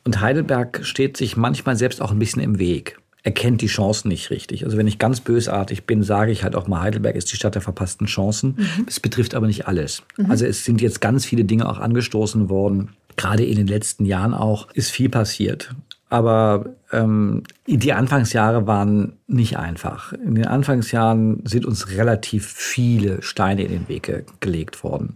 [0.04, 2.98] und Heidelberg steht sich manchmal selbst auch ein bisschen im Weg.
[3.22, 4.66] Er kennt die Chancen nicht richtig.
[4.66, 7.54] Also wenn ich ganz bösartig bin, sage ich halt auch mal, Heidelberg ist die Stadt
[7.54, 8.56] der verpassten Chancen.
[8.58, 8.86] Mhm.
[8.86, 10.02] Es betrifft aber nicht alles.
[10.18, 10.30] Mhm.
[10.30, 12.90] Also es sind jetzt ganz viele Dinge auch angestoßen worden.
[13.16, 15.74] Gerade in den letzten Jahren auch ist viel passiert.
[16.10, 20.12] Aber ähm, die Anfangsjahre waren nicht einfach.
[20.12, 25.14] In den Anfangsjahren sind uns relativ viele Steine in den Weg ge gelegt worden.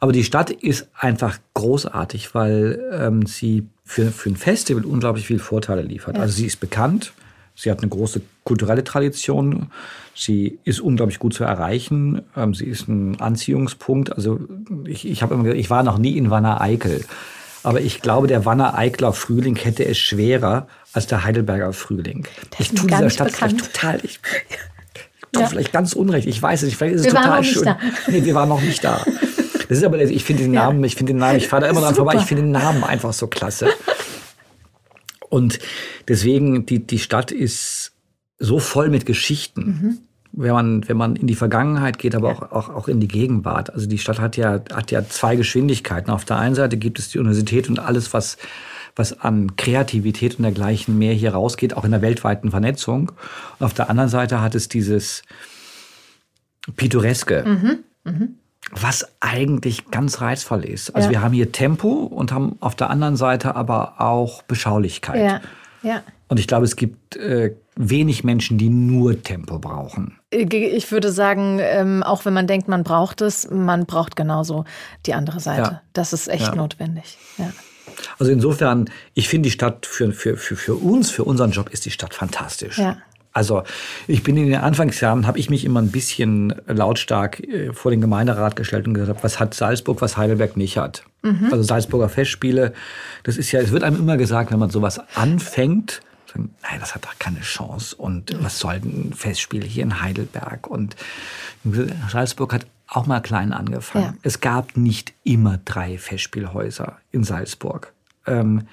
[0.00, 5.40] Aber die Stadt ist einfach großartig, weil ähm, sie für, für ein Festival unglaublich viele
[5.40, 6.16] Vorteile liefert.
[6.16, 6.22] Ja.
[6.22, 7.12] Also sie ist bekannt,
[7.56, 9.70] sie hat eine große kulturelle Tradition,
[10.14, 14.12] sie ist unglaublich gut zu erreichen, ähm, sie ist ein Anziehungspunkt.
[14.14, 14.38] Also
[14.86, 17.04] ich, ich habe immer gesagt, ich war noch nie in Wanne Eickel.
[17.64, 22.22] Aber ich glaube, der Wanner Eikler Frühling hätte es schwerer als der Heidelberger Frühling.
[22.52, 23.60] Der ich tue dieser Stadt bekannt.
[23.60, 23.96] vielleicht total.
[24.04, 24.56] Ich, ich
[25.32, 25.48] tue Ja.
[25.48, 26.28] vielleicht ganz unrecht.
[26.28, 26.76] Ich weiß es nicht.
[26.78, 27.64] Vielleicht ist es Wir waren total schön.
[27.64, 27.78] da.
[28.06, 29.04] Nee, wir waren noch nicht da.
[29.68, 30.64] Das ist aber, ich finde den Ja.
[30.64, 32.84] Namen, ich finde den Namen, ich fahre da immer dran vorbei, ich finde den Namen
[32.84, 33.68] einfach so klasse.
[35.28, 35.58] Und
[36.08, 37.92] deswegen, die, die Stadt ist
[38.38, 39.62] so voll mit Geschichten.
[39.62, 39.98] Mhm.
[40.32, 43.72] Wenn man, wenn man in die Vergangenheit geht, aber auch, auch, auch in die Gegenwart.
[43.72, 46.10] Also die Stadt hat ja, hat ja zwei Geschwindigkeiten.
[46.10, 48.36] Auf der einen Seite gibt es die Universität und alles, was,
[48.94, 53.12] was an Kreativität und dergleichen mehr hier rausgeht, auch in der weltweiten Vernetzung.
[53.58, 55.22] Und auf der anderen Seite hat es dieses
[56.76, 57.78] Pittoreske,
[58.70, 60.90] was eigentlich ganz reizvoll ist.
[60.94, 61.12] Also Ja.
[61.12, 65.22] wir haben hier Tempo und haben auf der anderen Seite aber auch Beschaulichkeit.
[65.82, 66.02] Ja, ja.
[66.28, 70.18] Und ich glaube, es gibt äh, wenig Menschen, die nur Tempo brauchen.
[70.30, 74.64] Ich würde sagen, ähm, auch wenn man denkt, man braucht es, man braucht genauso
[75.06, 75.62] die andere Seite.
[75.62, 75.82] Ja.
[75.94, 76.54] Das ist echt Ja.
[76.54, 77.16] notwendig.
[77.38, 77.50] Ja.
[78.18, 81.86] Also insofern, ich finde die Stadt für, für, für, für uns, für unseren Job ist
[81.86, 82.78] die Stadt fantastisch.
[82.78, 82.98] Ja.
[83.32, 83.62] Also
[84.06, 88.00] ich bin in den Anfangsjahren, habe ich mich immer ein bisschen lautstark äh, vor den
[88.00, 91.04] Gemeinderat gestellt und gesagt, was hat Salzburg, was Heidelberg nicht hat.
[91.50, 92.72] Also Salzburger Festspiele,
[93.24, 96.94] das ist ja, es wird einem immer gesagt, wenn man sowas anfängt, sagen, nein, das
[96.94, 97.96] hat doch keine Chance.
[97.96, 100.66] Und was soll ein Festspiel hier in Heidelberg?
[100.66, 100.96] Und
[102.10, 104.04] Salzburg hat auch mal klein angefangen.
[104.04, 104.14] Ja.
[104.22, 107.92] Es gab nicht immer drei Festspielhäuser in Salzburg.
[108.26, 108.68] Ähm,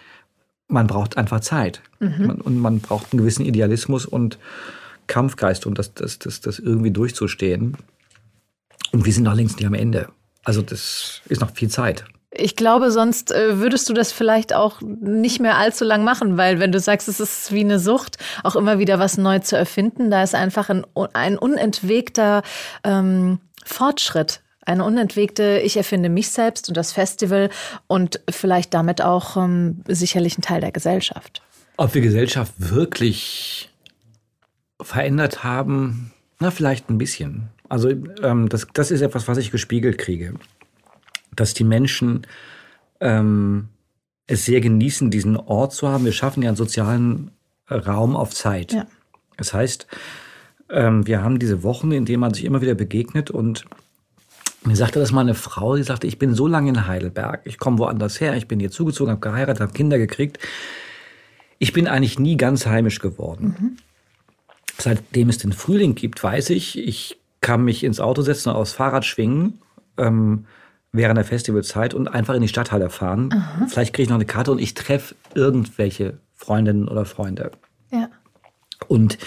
[0.67, 1.81] man braucht einfach Zeit.
[1.99, 4.37] Man, und man braucht einen gewissen Idealismus und
[5.07, 7.77] Kampfgeist, um das, das, das, das irgendwie durchzustehen.
[8.91, 10.09] Und wir sind noch längst nicht am Ende.
[10.43, 12.05] Also das ist noch viel Zeit.
[12.37, 16.59] Ich glaube, sonst äh, würdest du das vielleicht auch nicht mehr allzu lang machen, weil
[16.59, 20.11] wenn du sagst, es ist wie eine Sucht, auch immer wieder was neu zu erfinden,
[20.11, 22.41] da ist einfach ein, ein unentwegter
[22.83, 24.41] ähm, Fortschritt.
[24.65, 27.49] Eine unentwegte, ich erfinde mich selbst und das Festival
[27.87, 31.41] und vielleicht damit auch ähm, sicherlich ein Teil der Gesellschaft.
[31.77, 33.69] Ob wir Gesellschaft wirklich
[34.81, 37.49] verändert haben, na, vielleicht ein bisschen.
[37.69, 40.33] Also ähm, das, das ist etwas, was ich gespiegelt kriege.
[41.35, 42.25] Dass die Menschen
[42.99, 43.69] ähm,
[44.27, 46.05] es sehr genießen, diesen Ort zu haben.
[46.05, 47.31] Wir schaffen ja einen sozialen
[47.67, 48.73] äh, Raum auf Zeit.
[48.73, 48.87] Ja.
[49.37, 49.87] Das heißt,
[50.69, 53.65] ähm, wir haben diese Wochen, in denen man sich immer wieder begegnet und
[54.65, 57.57] mir sagte das mal eine Frau, die sagte, ich bin so lange in Heidelberg, ich
[57.57, 60.39] komme woanders her, ich bin hier zugezogen, habe geheiratet, habe Kinder gekriegt.
[61.59, 63.77] Ich bin eigentlich nie ganz heimisch geworden.
[64.77, 68.73] Seitdem es den Frühling gibt, weiß ich, ich kann mich ins Auto setzen und aufs
[68.73, 69.61] Fahrrad schwingen
[69.97, 70.45] ähm,
[70.91, 73.43] während der Festivalzeit und einfach in die Stadthalle fahren.
[73.67, 77.51] Vielleicht kriege ich noch eine Karte und ich treffe irgendwelche Freundinnen oder Freunde.
[77.91, 78.09] Ja.
[78.87, 79.17] Und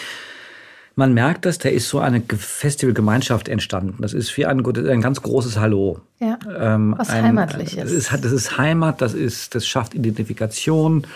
[0.98, 4.02] man merkt das, da ist so eine Ge- Festivalgemeinschaft entstanden.
[4.02, 6.00] Das ist wie ein, ein ganz großes Hallo.
[6.18, 6.38] Ja.
[6.58, 7.76] Ähm, Was ein- Heimatliches.
[7.84, 11.06] Das ist, das ist Heimat, das, ist, das schafft Identifikation.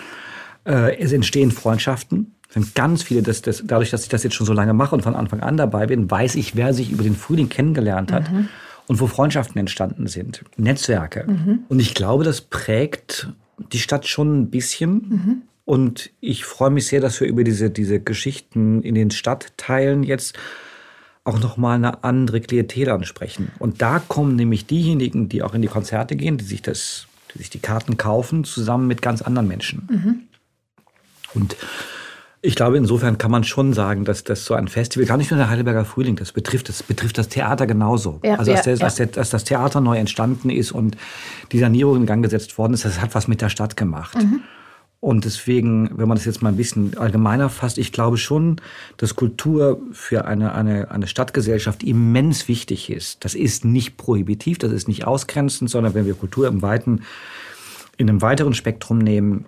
[0.65, 2.33] Äh, es entstehen Freundschaften.
[2.47, 4.95] Es sind ganz viele, das, das, dadurch, dass ich das jetzt schon so lange mache
[4.95, 8.31] und von Anfang an dabei bin, weiß ich, wer sich über den Frühling kennengelernt hat
[8.87, 10.43] und wo Freundschaften entstanden sind.
[10.55, 11.25] Netzwerke.
[11.67, 13.27] Und ich glaube, das prägt
[13.73, 15.43] die Stadt schon ein bisschen.
[15.65, 20.37] Und ich freue mich sehr, dass wir über diese, diese Geschichten in den Stadtteilen jetzt
[21.23, 23.51] auch nochmal eine andere Klientel ansprechen.
[23.59, 27.37] Und da kommen nämlich diejenigen, die auch in die Konzerte gehen, die sich, das, die,
[27.37, 29.87] sich die Karten kaufen, zusammen mit ganz anderen Menschen.
[31.33, 31.55] Und
[32.41, 35.37] ich glaube, insofern kann man schon sagen, dass das so ein Festival, gar nicht nur
[35.37, 38.19] der Heidelberger Frühling, das betrifft das, betrifft das Theater genauso.
[38.21, 38.83] Ja, also, als, ja, der, ja.
[38.83, 40.97] als, der, als das Theater neu entstanden ist und
[41.53, 44.17] die Sanierung in Gang gesetzt worden ist, das hat was mit der Stadt gemacht.
[45.03, 48.61] Und deswegen, wenn man das jetzt mal ein bisschen allgemeiner fasst, ich glaube schon,
[48.95, 53.25] dass Kultur für eine, eine, eine Stadtgesellschaft immens wichtig ist.
[53.25, 57.01] Das ist nicht prohibitiv, das ist nicht ausgrenzend, sondern wenn wir Kultur im weiten,
[57.97, 59.43] in einem weiteren Spektrum nehmen,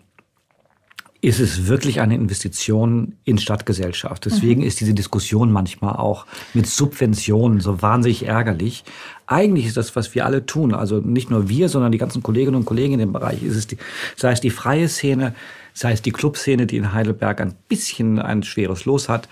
[1.26, 4.26] ist es wirklich eine Investition in Stadtgesellschaft.
[4.26, 8.84] Deswegen ist diese Diskussion manchmal auch mit Subventionen so wahnsinnig ärgerlich.
[9.26, 12.58] Eigentlich ist das, was wir alle tun, also nicht nur wir, sondern die ganzen Kolleginnen
[12.58, 13.78] und Kollegen in dem Bereich, ist es die,
[14.16, 15.34] sei es die freie Szene,
[15.74, 19.28] sei es die Clubszene, die in Heidelberg ein bisschen ein schweres Los hat.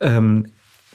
[0.00, 0.46] Ähm,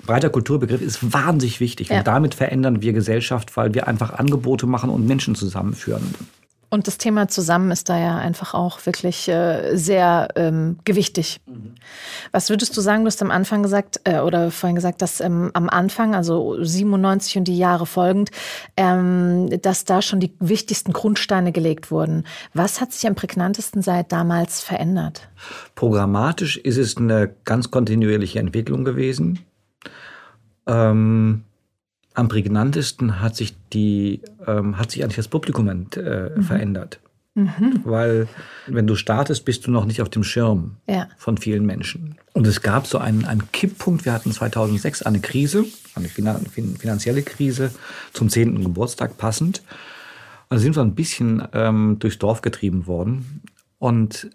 [0.06, 1.88] breiter Kulturbegriff ist wahnsinnig wichtig.
[1.88, 2.00] Ja.
[2.00, 6.14] Und damit verändern wir Gesellschaft, weil wir einfach Angebote machen und Menschen zusammenführen.
[6.74, 11.40] Und das Thema zusammen ist da ja einfach auch wirklich äh, sehr ähm, gewichtig.
[12.32, 13.04] Was würdest du sagen?
[13.04, 17.38] Du hast am Anfang gesagt, äh, oder vorhin gesagt, dass ähm, am Anfang, also 97
[17.38, 18.32] und die Jahre folgend,
[18.76, 22.26] ähm, dass da schon die wichtigsten Grundsteine gelegt wurden.
[22.56, 25.30] Was hat sich am prägnantesten seit damals verändert?
[25.76, 29.46] Programmatisch ist es eine ganz kontinuierliche Entwicklung gewesen.
[30.66, 31.44] Ähm,
[32.14, 37.00] am prägnantesten hat sich die, ähm, hat sich eigentlich das Publikum äh, verändert.
[37.36, 37.82] Mhm.
[37.84, 38.28] Weil
[38.68, 41.08] wenn du startest, bist du noch nicht auf dem Schirm ja.
[41.18, 42.16] von vielen Menschen.
[42.34, 44.06] Und es gab so einen, einen Kipppunkt.
[44.06, 47.72] Wir hatten 2006 eine Krise, eine finanzielle Krise
[48.14, 48.64] zum 10.
[48.64, 49.64] Geburtstag passend.
[50.50, 53.42] Also sind wir ein bisschen ähm, durchs Dorf getrieben worden.
[53.80, 54.30] Und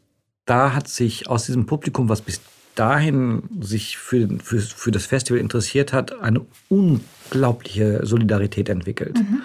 [0.46, 2.40] da hat sich aus diesem Publikum, was bis
[2.74, 9.16] dahin sich für, für, für das Festival interessiert hat, eine unglaubliche Solidarität entwickelt.
[9.16, 9.42] Mhm.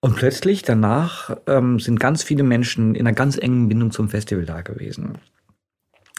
[0.00, 4.44] Und plötzlich danach ähm, sind ganz viele Menschen in einer ganz engen Bindung zum Festival
[4.44, 5.18] da gewesen.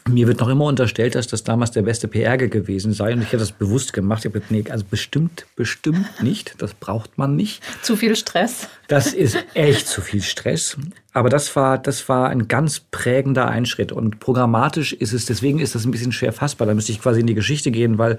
[0.10, 3.28] Mir wird noch immer unterstellt, dass das damals der beste PR gewesen sei und ich
[3.28, 4.20] hätte das bewusst gemacht.
[4.20, 6.56] Ich habe gesagt, nee, also bestimmt, bestimmt nicht.
[6.62, 7.62] Das braucht man nicht.
[7.82, 8.70] Zu viel Stress.
[8.88, 10.78] Das ist echt zu viel Stress.
[11.14, 13.92] Aber das war, das war ein ganz prägender Einschritt.
[13.92, 16.68] Und programmatisch ist es, deswegen ist das ein bisschen schwer fassbar.
[16.68, 18.18] Da müsste ich quasi in die Geschichte gehen, weil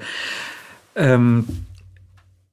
[0.95, 1.47] ähm,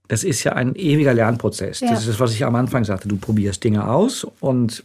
[0.08, 1.80] das ist ja ein ewiger Lernprozess.
[1.80, 1.90] Ja.
[1.90, 3.08] Das ist das, was ich am Anfang sagte.
[3.08, 4.84] Du probierst Dinge aus und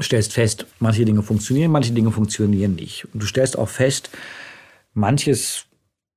[0.00, 3.06] stellst fest, manche Dinge funktionieren, manche Dinge funktionieren nicht.
[3.12, 4.10] Und du stellst auch fest,
[4.94, 5.66] manches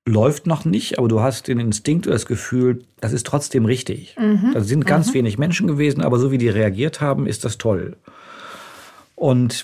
[0.08, 4.16] läuft noch nicht, aber du hast den Instinkt oder das Gefühl, das ist trotzdem richtig.
[4.20, 4.52] Mhm.
[4.54, 5.16] Da sind ganz mhm.
[5.16, 7.98] wenig Menschen gewesen, aber so wie die reagiert haben, ist das toll.
[9.16, 9.64] Und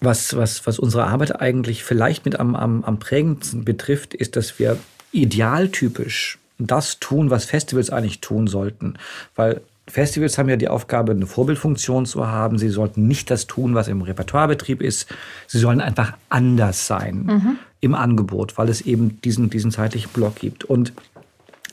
[0.00, 4.58] was, was, was unsere Arbeit eigentlich vielleicht mit am, am, am prägendsten betrifft, ist, dass
[4.58, 4.78] wir
[5.12, 8.94] idealtypisch das tun, was Festivals eigentlich tun sollten.
[9.34, 12.58] Weil Festivals haben ja die Aufgabe, eine Vorbildfunktion zu haben.
[12.58, 15.12] Sie sollten nicht das tun, was im Repertoirebetrieb ist.
[15.48, 17.58] Sie sollen einfach anders sein mhm.
[17.80, 20.64] im Angebot, weil es eben diesen, diesen zeitlichen Block gibt.
[20.64, 20.92] Und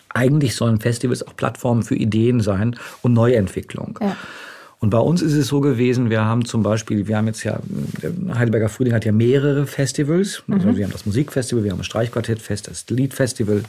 [0.09, 3.99] eigentlich sollen Festivals auch Plattformen für Ideen sein und Neuentwicklung.
[4.01, 4.15] Ja.
[4.79, 7.59] Und bei uns ist es so gewesen, wir haben zum Beispiel, wir haben jetzt ja,
[8.33, 10.43] Heidelberger Frühling hat ja mehrere Festivals.
[10.47, 10.53] Mhm.
[10.53, 13.63] Also wir haben das Musikfestival, wir haben das Streichquartettfest, das Liedfestival.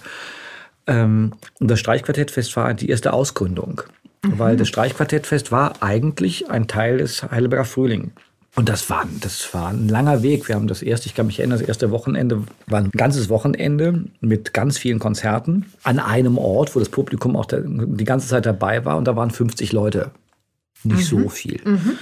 [0.87, 3.83] Ähm, und das Streichquartettfest war die erste Ausgründung.
[4.25, 4.39] Mhm.
[4.39, 8.13] Weil das Streichquartettfest war eigentlich ein Teil des Heidelberger Frühling.
[8.57, 10.49] Und das war, das war ein langer Weg.
[10.49, 14.05] Wir haben das erste, ich kann mich erinnern, das erste Wochenende war ein ganzes Wochenende
[14.21, 18.85] mit ganz vielen Konzerten an einem Ort, wo das Publikum auch die ganze Zeit dabei
[18.85, 18.97] war.
[18.97, 20.11] Und da waren 50 Leute
[20.85, 21.23] nicht mhm.
[21.23, 21.61] so viel.
[21.65, 21.99] Mhm.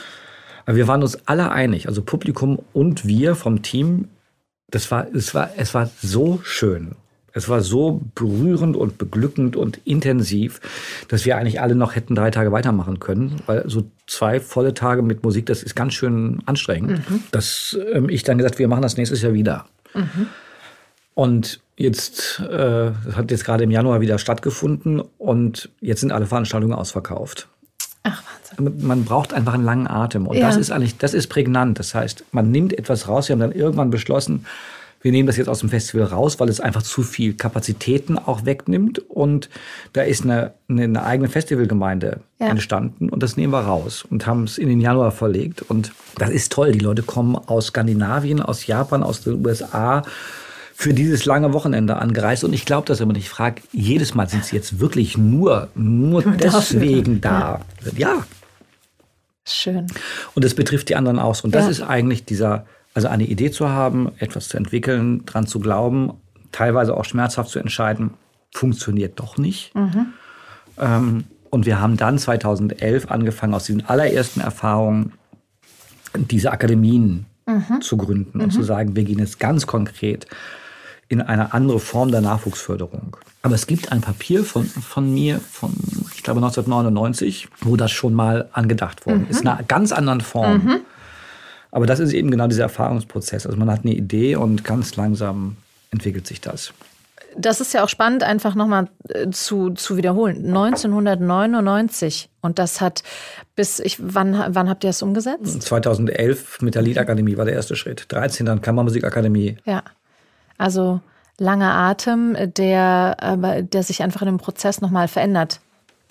[0.66, 4.08] Aber wir waren uns alle einig, also Publikum und wir vom Team,
[4.70, 6.94] das war, es war, es war so schön.
[7.32, 10.60] Es war so berührend und beglückend und intensiv,
[11.08, 15.02] dass wir eigentlich alle noch hätten drei Tage weitermachen können, weil so zwei volle Tage
[15.02, 17.08] mit Musik, das ist ganz schön anstrengend.
[17.08, 17.22] Mhm.
[17.30, 19.66] Dass ähm, ich dann gesagt, wir machen das nächstes Jahr wieder.
[19.94, 20.26] Mhm.
[21.14, 26.26] Und jetzt, äh, das hat jetzt gerade im Januar wieder stattgefunden und jetzt sind alle
[26.26, 27.48] Veranstaltungen ausverkauft.
[28.02, 28.22] Ach,
[28.58, 28.86] Wahnsinn.
[28.86, 30.26] Man braucht einfach einen langen Atem.
[30.26, 30.46] Und ja.
[30.46, 31.78] das ist eigentlich, das ist prägnant.
[31.78, 33.28] Das heißt, man nimmt etwas raus.
[33.28, 34.46] Wir haben dann irgendwann beschlossen,
[35.00, 38.44] wir nehmen das jetzt aus dem Festival raus, weil es einfach zu viel Kapazitäten auch
[38.44, 38.98] wegnimmt.
[38.98, 39.48] Und
[39.92, 42.48] da ist eine, eine eigene Festivalgemeinde ja.
[42.48, 45.62] entstanden und das nehmen wir raus und haben es in den Januar verlegt.
[45.62, 46.72] Und das ist toll.
[46.72, 50.02] Die Leute kommen aus Skandinavien, aus Japan, aus den USA
[50.80, 52.44] für dieses lange Wochenende angereist.
[52.44, 53.24] Und ich glaube das immer nicht.
[53.24, 57.62] Ich frage, jedes Mal sind sie jetzt wirklich nur, nur deswegen da.
[57.96, 58.24] Ja.
[59.44, 59.88] Schön.
[60.36, 61.42] Und das betrifft die anderen auch.
[61.42, 61.70] Und das ja.
[61.70, 62.64] ist eigentlich dieser,
[62.94, 66.12] also eine Idee zu haben, etwas zu entwickeln, dran zu glauben,
[66.52, 68.12] teilweise auch schmerzhaft zu entscheiden,
[68.52, 69.74] funktioniert doch nicht.
[69.74, 70.12] Mhm.
[70.78, 75.14] Ähm, und wir haben dann 2011 angefangen, aus diesen allerersten Erfahrungen
[76.14, 77.80] diese Akademien mhm.
[77.80, 78.44] zu gründen mhm.
[78.44, 80.28] und zu sagen, wir gehen jetzt ganz konkret
[81.08, 83.16] in eine andere Form der Nachwuchsförderung.
[83.42, 85.72] Aber es gibt ein Papier von, von mir, von,
[86.14, 89.30] ich glaube 1999, wo das schon mal angedacht worden mhm.
[89.30, 89.40] ist.
[89.40, 90.64] In einer ganz anderen Form.
[90.64, 90.80] Mhm.
[91.70, 93.46] Aber das ist eben genau dieser Erfahrungsprozess.
[93.46, 95.56] Also man hat eine Idee und ganz langsam
[95.90, 96.72] entwickelt sich das.
[97.36, 100.46] Das ist ja auch spannend, einfach nochmal äh, zu, zu wiederholen.
[100.46, 102.30] 1999.
[102.40, 103.02] Und das hat
[103.54, 105.62] bis, ich, wann, wann habt ihr das umgesetzt?
[105.62, 108.06] 2011 mit der Liedakademie war der erste Schritt.
[108.08, 109.58] 13 dann Kammermusikakademie.
[109.64, 109.82] Ja.
[110.58, 111.00] Also
[111.38, 113.16] langer Atem, der,
[113.62, 115.60] der sich einfach in dem Prozess nochmal verändert.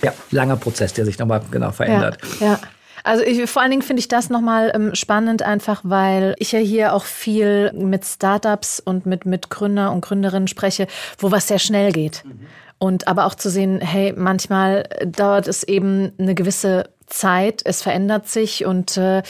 [0.01, 2.17] Ja, langer Prozess, der sich nochmal genau verändert.
[2.39, 2.59] Ja, ja.
[3.03, 6.59] Also ich, vor allen Dingen finde ich das nochmal ähm, spannend, einfach weil ich ja
[6.59, 11.59] hier auch viel mit Startups und mit, mit Gründer und Gründerinnen spreche, wo was sehr
[11.59, 12.25] schnell geht.
[12.25, 12.47] Mhm.
[12.79, 18.27] Und aber auch zu sehen, hey, manchmal dauert es eben eine gewisse Zeit, es verändert
[18.27, 19.23] sich und äh,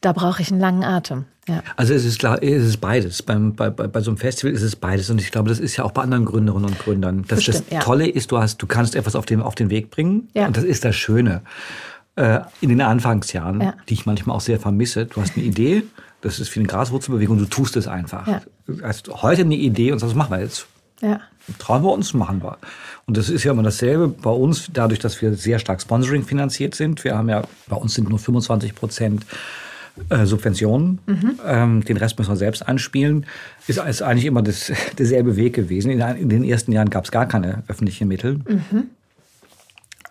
[0.00, 1.26] da brauche ich einen langen Atem.
[1.48, 1.62] Ja.
[1.76, 3.22] Also es ist klar, es ist beides.
[3.22, 5.10] Beim, bei, bei, bei so einem Festival ist es beides.
[5.10, 7.24] Und ich glaube, das ist ja auch bei anderen Gründerinnen und Gründern.
[7.28, 7.80] Das, das, das ja.
[7.80, 10.28] Tolle ist, du hast, du kannst etwas auf den, auf den Weg bringen.
[10.34, 10.46] Ja.
[10.46, 11.42] Und das ist das Schöne.
[12.16, 13.74] Äh, in den Anfangsjahren, ja.
[13.88, 15.06] die ich manchmal auch sehr vermisse.
[15.06, 15.82] Du hast eine Idee,
[16.20, 18.26] das ist wie eine Graswurzelbewegung, du tust es einfach.
[18.26, 18.40] Ja.
[18.66, 20.66] Du hast heute eine Idee und sagst, was machen wir jetzt?
[21.00, 21.20] Ja.
[21.58, 22.56] trauen wir uns, machen wir.
[23.06, 26.74] Und das ist ja immer dasselbe bei uns, dadurch, dass wir sehr stark Sponsoring finanziert
[26.76, 27.02] sind.
[27.02, 29.26] Wir haben ja, bei uns sind nur 25 Prozent
[30.08, 31.00] äh, Subventionen.
[31.06, 31.40] Mhm.
[31.46, 33.26] Ähm, den Rest müssen wir selbst einspielen.
[33.66, 35.90] Ist, ist eigentlich immer das, derselbe Weg gewesen.
[35.90, 38.40] In, in den ersten Jahren gab es gar keine öffentlichen Mittel.
[38.48, 38.90] Mhm.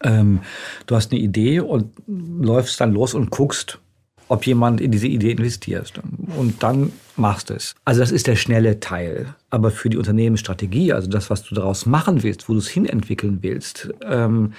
[0.04, 0.40] Ähm,
[0.86, 3.80] du hast eine Idee und läufst dann los und guckst,
[4.28, 5.94] ob jemand in diese Idee investiert.
[6.38, 7.76] Und dann machst du es.
[7.86, 9.36] Also das ist der schnelle Teil.
[9.50, 13.40] Aber für die Unternehmensstrategie, also das, was du daraus machen willst, wo du es hinentwickeln
[13.42, 14.54] willst, ähm,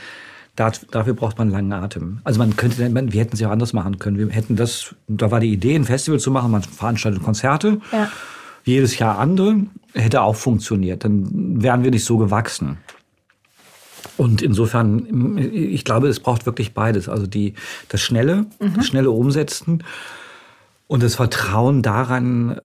[0.57, 2.21] dafür braucht man langen Atem.
[2.25, 4.19] Also man könnte, man, wir hätten es ja auch anders machen können.
[4.19, 7.81] Wir hätten das, da war die Idee, ein Festival zu machen, man veranstaltet Konzerte.
[7.93, 8.11] Ja.
[8.65, 9.57] Jedes Jahr andere,
[9.93, 11.05] hätte auch funktioniert.
[11.05, 12.79] Dann wären wir nicht so gewachsen.
[14.17, 17.09] Und insofern, ich glaube, es braucht wirklich beides.
[17.09, 17.55] Also die,
[17.89, 18.75] das Schnelle, mhm.
[18.77, 19.83] das schnelle Umsetzen
[20.87, 22.61] und das Vertrauen daran,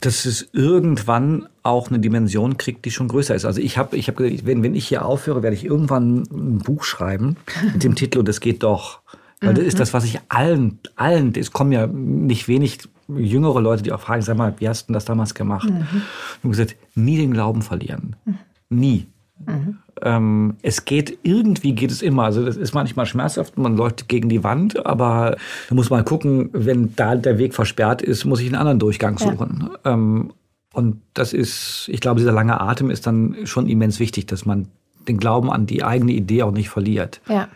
[0.00, 3.44] dass es irgendwann auch eine Dimension kriegt, die schon größer ist.
[3.44, 6.84] Also ich habe, ich habe, wenn, wenn ich hier aufhöre, werde ich irgendwann ein Buch
[6.84, 7.36] schreiben
[7.72, 9.00] mit dem Titel und das geht doch.
[9.40, 9.78] Weil das ist mhm.
[9.78, 12.78] das, was ich allen, allen, es kommen ja nicht wenig
[13.08, 15.68] jüngere Leute, die auch fragen, sag mal, wie hast du das damals gemacht?
[15.68, 16.02] Mhm.
[16.42, 18.16] Und gesagt, nie den Glauben verlieren.
[18.24, 18.38] Mhm.
[18.70, 19.06] Nie.
[19.44, 19.78] Mhm.
[20.00, 22.24] Ähm, es geht, irgendwie geht es immer.
[22.24, 25.36] Also das ist manchmal schmerzhaft, man läuft gegen die Wand, aber
[25.68, 29.18] da muss man gucken, wenn da der Weg versperrt ist, muss ich einen anderen Durchgang
[29.18, 29.70] suchen.
[29.84, 29.92] Ja.
[29.92, 30.32] Ähm,
[30.72, 34.68] und das ist, ich glaube, dieser lange Atem ist dann schon immens wichtig, dass man
[35.06, 37.20] den Glauben an die eigene Idee auch nicht verliert.
[37.28, 37.48] Ja.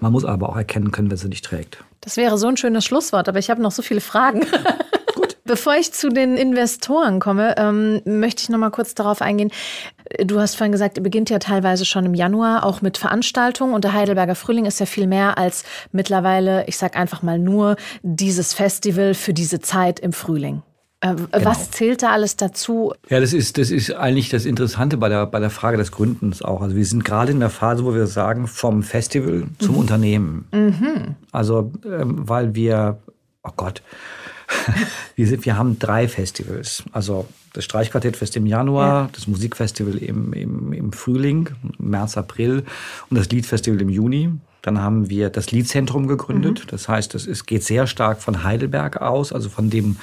[0.00, 1.82] Man muss aber auch erkennen können, wenn sie nicht trägt.
[2.02, 4.42] Das wäre so ein schönes Schlusswort, aber ich habe noch so viele Fragen.
[5.50, 9.50] Bevor ich zu den Investoren komme, ähm, möchte ich noch mal kurz darauf eingehen.
[10.24, 13.74] Du hast vorhin gesagt, ihr beginnt ja teilweise schon im Januar, auch mit Veranstaltungen.
[13.74, 17.74] Und der Heidelberger Frühling ist ja viel mehr als mittlerweile, ich sag einfach mal nur,
[18.04, 20.62] dieses Festival für diese Zeit im Frühling.
[21.00, 21.26] Äh, genau.
[21.42, 22.92] Was zählt da alles dazu?
[23.08, 26.42] Ja, das ist, das ist eigentlich das Interessante bei der, bei der Frage des Gründens
[26.42, 26.62] auch.
[26.62, 29.80] Also wir sind gerade in der Phase, wo wir sagen, vom Festival zum mhm.
[29.80, 30.48] Unternehmen.
[30.52, 31.16] Mhm.
[31.32, 32.98] Also, ähm, weil wir,
[33.42, 33.82] oh Gott,
[35.16, 36.82] wir, sind, wir haben drei Festivals.
[36.92, 39.10] Also das Streichquartettfest im Januar, ja.
[39.12, 42.64] das Musikfestival im, im, im Frühling, März, April
[43.08, 44.30] und das Liedfestival im Juni.
[44.62, 46.64] Dann haben wir das Liedzentrum gegründet.
[46.64, 46.68] Mhm.
[46.68, 49.96] Das heißt, es geht sehr stark von Heidelberg aus, also von dem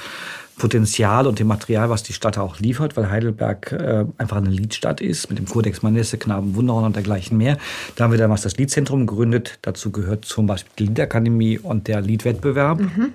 [0.58, 5.00] Potenzial und dem Material, was die Stadt auch liefert, weil Heidelberg äh, einfach eine Liedstadt
[5.00, 7.56] ist, mit dem Codex Manesse, Knaben Wunderhorn und dergleichen mehr.
[7.94, 9.58] Da haben wir damals das Liedzentrum gegründet.
[9.62, 12.80] Dazu gehört zum Beispiel die Liedakademie und der Liedwettbewerb.
[12.80, 13.12] Mhm.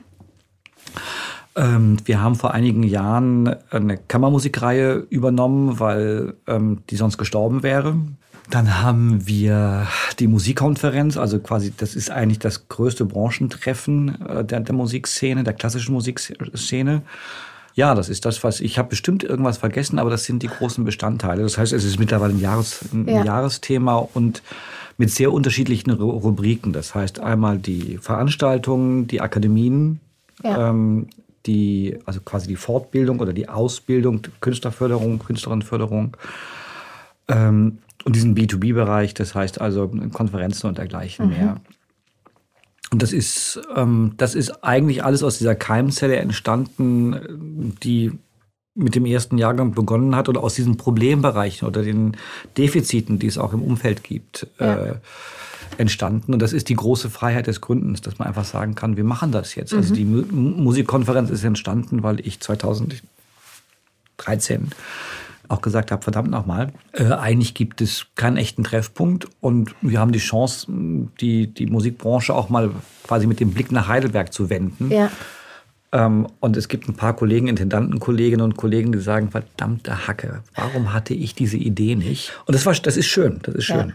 [1.56, 7.96] Ähm, wir haben vor einigen Jahren eine Kammermusikreihe übernommen, weil ähm, die sonst gestorben wäre.
[8.50, 9.88] Dann haben wir
[10.20, 15.54] die Musikkonferenz, also quasi, das ist eigentlich das größte Branchentreffen äh, der, der Musikszene, der
[15.54, 17.04] klassischen Musikszene.
[17.76, 20.84] Ja, das ist das, was ich habe bestimmt irgendwas vergessen, aber das sind die großen
[20.84, 21.42] Bestandteile.
[21.42, 23.24] Das heißt, es ist mittlerweile ein, Jahres, ein ja.
[23.24, 24.44] Jahresthema und
[24.98, 26.74] mit sehr unterschiedlichen Rubriken.
[26.74, 30.02] Das heißt einmal die Veranstaltungen, die Akademien,
[30.44, 30.70] ja.
[30.70, 31.08] ähm,
[31.46, 36.16] die, also quasi die Fortbildung oder die Ausbildung, Künstlerförderung, Künstlerinnenförderung
[37.28, 41.32] ähm, und diesen B2B-Bereich, das heißt also Konferenzen und dergleichen mhm.
[41.32, 41.62] mehr.
[42.92, 48.12] Und das ist, ähm, das ist eigentlich alles aus dieser Keimzelle entstanden, die
[48.76, 52.18] mit dem ersten Jahrgang begonnen hat oder aus diesen Problembereichen oder den
[52.58, 54.48] Defiziten, die es auch im Umfeld gibt.
[54.60, 54.86] Ja.
[54.86, 54.96] Äh,
[55.78, 56.34] entstanden.
[56.34, 59.32] Und das ist die große Freiheit des Gründens, dass man einfach sagen kann, wir machen
[59.32, 59.74] das jetzt.
[59.74, 59.94] Also mhm.
[59.94, 64.72] Also die Musikkonferenz ist entstanden, weil ich 2013
[65.50, 70.12] auch gesagt habe, verdammt nochmal, äh, eigentlich gibt es keinen echten Treffpunkt und wir haben
[70.12, 70.68] die Chance,
[71.20, 72.72] die, die Musikbranche auch mal
[73.04, 74.90] quasi mit dem Blick nach Heidelberg zu wenden.
[74.90, 75.12] Ja.
[75.92, 80.94] Ähm, und es gibt ein paar Kollegen, Intendantenkolleginnen und Kollegen, die sagen, verdammte Hacke, warum
[80.94, 82.32] hatte ich diese Idee nicht?
[82.46, 83.90] Und das, war, das ist schön, das ist schön.
[83.90, 83.94] Ja.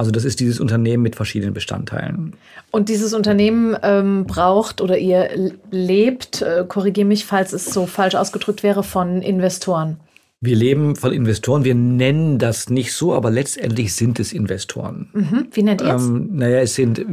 [0.00, 2.32] Also das ist dieses Unternehmen mit verschiedenen Bestandteilen.
[2.70, 8.14] Und dieses Unternehmen ähm, braucht oder ihr lebt, äh, korrigiere mich, falls es so falsch
[8.14, 9.98] ausgedrückt wäre, von Investoren.
[10.42, 11.64] Wir leben von Investoren.
[11.64, 15.10] Wir nennen das nicht so, aber letztendlich sind es Investoren.
[15.12, 15.48] Mhm.
[15.52, 16.06] Wie nennt ihr es?
[16.06, 17.04] Ähm, naja, es sind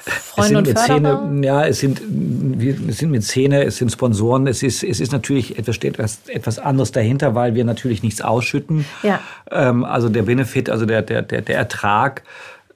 [0.00, 4.46] Freunde es sind und Mäzene, ja, es sind wir sind Mäzene, es sind Sponsoren.
[4.46, 8.20] Es ist es ist natürlich etwas steht etwas, etwas anderes dahinter, weil wir natürlich nichts
[8.20, 8.84] ausschütten.
[9.02, 9.20] Ja.
[9.50, 12.24] Ähm, also der Benefit, also der der der, der Ertrag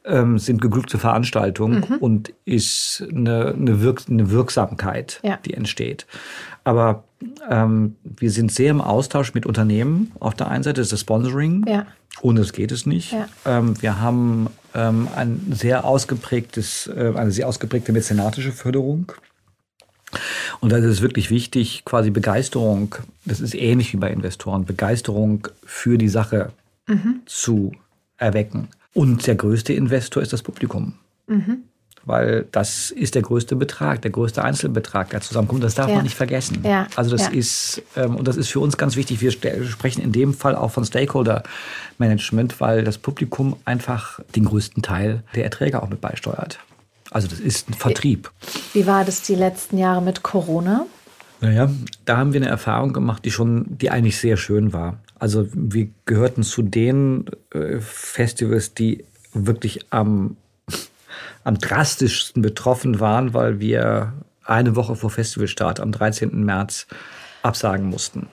[0.06, 1.96] ähm, sind geglückte Veranstaltungen mhm.
[1.96, 5.38] und ist eine, eine, Wirk eine Wirksamkeit, ja.
[5.44, 6.06] die entsteht.
[6.64, 7.04] Aber
[7.50, 10.12] ähm, wir sind sehr im Austausch mit Unternehmen.
[10.20, 11.64] Auf der einen Seite ist das Sponsoring.
[11.66, 11.86] Ja.
[12.20, 13.12] Ohne es geht es nicht.
[13.12, 13.28] Ja.
[13.44, 19.12] Ähm, wir haben ähm, ein sehr ausgeprägtes, äh, eine sehr ausgeprägte mäzenatische Förderung.
[20.60, 22.94] Und da ist es wirklich wichtig, quasi Begeisterung,
[23.24, 26.52] das ist ähnlich wie bei Investoren, Begeisterung für die Sache
[26.86, 27.20] mhm.
[27.26, 27.72] zu
[28.16, 28.68] erwecken.
[28.94, 30.94] Und der größte Investor ist das Publikum.
[31.26, 31.64] Mhm
[32.04, 35.62] weil das ist der größte Betrag, der größte Einzelbetrag, der zusammenkommt.
[35.62, 35.96] Das darf ja.
[35.96, 36.60] man nicht vergessen.
[36.64, 36.86] Ja.
[36.96, 37.32] Also das ja.
[37.32, 39.20] ist ähm, und das ist für uns ganz wichtig.
[39.20, 41.42] Wir sprechen in dem Fall auch von Stakeholder
[41.98, 46.58] Management, weil das Publikum einfach den größten Teil der Erträge auch mit beisteuert.
[47.10, 48.30] Also das ist ein Vertrieb.
[48.72, 50.86] Wie war das die letzten Jahre mit Corona?
[51.40, 51.70] Naja,
[52.04, 54.98] da haben wir eine Erfahrung gemacht, die schon, die eigentlich sehr schön war.
[55.18, 60.36] Also wir gehörten zu den äh, Festivals, die wirklich am
[61.48, 64.12] am drastischsten betroffen waren, weil wir
[64.44, 66.44] eine Woche vor Festivalstart am 13.
[66.44, 66.86] März
[67.42, 68.28] absagen mussten.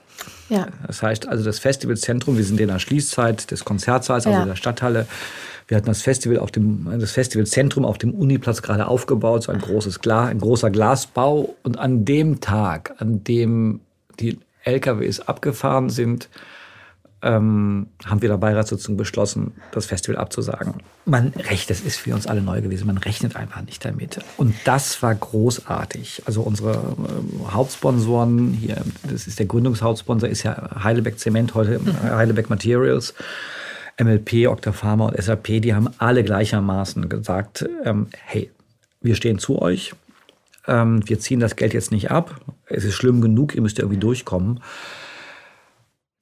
[0.50, 0.66] Ja.
[0.86, 4.44] Das heißt also das Festivalzentrum, wir sind in der Schließzeit des Konzertsaals, also ja.
[4.44, 5.06] der Stadthalle.
[5.66, 9.60] Wir hatten das Festival auf dem, das Festivalzentrum auf dem Uniplatz gerade aufgebaut, so ein
[9.60, 11.56] großes Glas, ein großer Glasbau.
[11.62, 13.80] Und an dem Tag, an dem
[14.20, 16.28] die LKWs abgefahren sind,
[17.26, 20.74] ähm, haben wir der Beiratssitzung beschlossen, das Festival abzusagen.
[21.06, 24.20] Man rechnet, das ist für uns alle neu gewesen, man rechnet einfach nicht damit.
[24.36, 26.22] Und das war großartig.
[26.24, 32.00] Also unsere äh, Hauptsponsoren hier, das ist der Gründungshauptsponsor, ist ja Heidelberg Zement, heute mhm.
[32.02, 33.14] Heidelberg Materials.
[33.98, 38.50] MLP, Octapharma und SAP, die haben alle gleichermaßen gesagt, ähm, hey,
[39.00, 39.94] wir stehen zu euch,
[40.68, 43.98] ähm, wir ziehen das Geld jetzt nicht ab, es ist schlimm genug, ihr müsst irgendwie
[43.98, 44.60] durchkommen.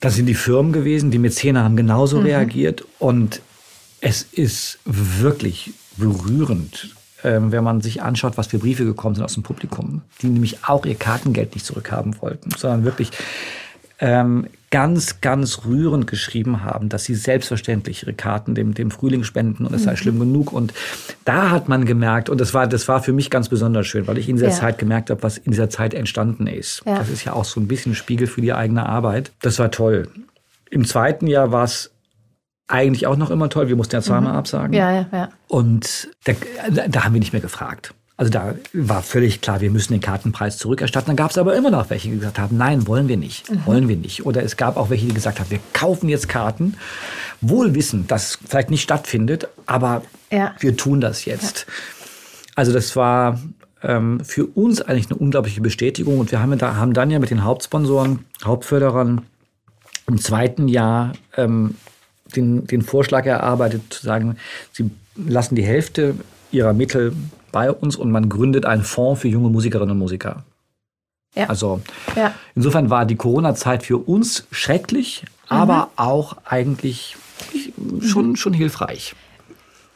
[0.05, 2.27] Das sind die Firmen gewesen, die Mäzene haben genauso mhm.
[2.27, 3.41] reagiert und
[4.03, 9.33] es ist wirklich berührend, ähm, wenn man sich anschaut, was für Briefe gekommen sind aus
[9.33, 13.13] dem Publikum, die nämlich auch ihr Kartengeld nicht zurückhaben wollten, sondern wirklich
[14.05, 19.65] ähm, ganz, ganz rührend geschrieben haben, dass sie selbstverständlich ihre Karten dem, dem Frühling spenden
[19.65, 19.97] und es sei mhm.
[19.97, 20.53] schlimm genug.
[20.53, 20.75] Und
[21.25, 24.19] da hat man gemerkt, und das war, das war für mich ganz besonders schön, weil
[24.19, 24.55] ich in dieser ja.
[24.55, 26.83] Zeit gemerkt habe, was in dieser Zeit entstanden ist.
[26.85, 26.99] Ja.
[26.99, 29.33] Das ist ja auch so ein bisschen Spiegel für die eigene Arbeit.
[29.41, 30.09] Das war toll.
[30.71, 31.91] Im zweiten Jahr war es
[32.67, 33.69] eigentlich auch noch immer toll.
[33.69, 34.39] Wir mussten ja zweimal mhm.
[34.39, 34.75] absagen.
[34.75, 35.29] Ja, ja, ja.
[35.49, 36.35] Und da,
[36.89, 37.95] da haben wir nicht mehr gefragt.
[38.17, 41.09] Also da war völlig klar, wir müssen den Kartenpreis zurückerstatten.
[41.09, 43.67] Dann gab es aber immer noch welche, die gesagt haben, nein, wollen wir nicht, mhm.
[43.67, 44.25] wollen wir nicht.
[44.25, 46.77] Oder es gab auch welche, die gesagt haben, wir kaufen jetzt Karten,
[47.41, 50.55] wohl wissen, dass vielleicht nicht stattfindet, aber ja.
[50.61, 51.67] wir tun das jetzt.
[51.67, 51.75] Ja.
[52.55, 53.41] Also das war
[53.83, 57.31] ähm, für uns eigentlich eine unglaubliche Bestätigung und wir haben, da, haben dann ja mit
[57.31, 59.23] den Hauptsponsoren, Hauptförderern
[60.07, 61.75] im zweiten Jahr ähm,
[62.37, 64.37] den, den Vorschlag erarbeitet, zu sagen,
[64.73, 66.15] sie lassen die Hälfte
[66.55, 67.13] ihrer Mittel
[67.53, 70.45] bei uns und man gründet einen Fonds für junge Musikerinnen und Musiker.
[71.35, 71.47] Ja.
[71.49, 71.81] Also
[72.17, 72.35] ja.
[72.55, 75.57] insofern war die Corona-Zeit für uns schrecklich, mhm.
[75.57, 77.17] aber auch eigentlich
[78.01, 78.37] schon, mhm.
[78.37, 79.15] schon hilfreich.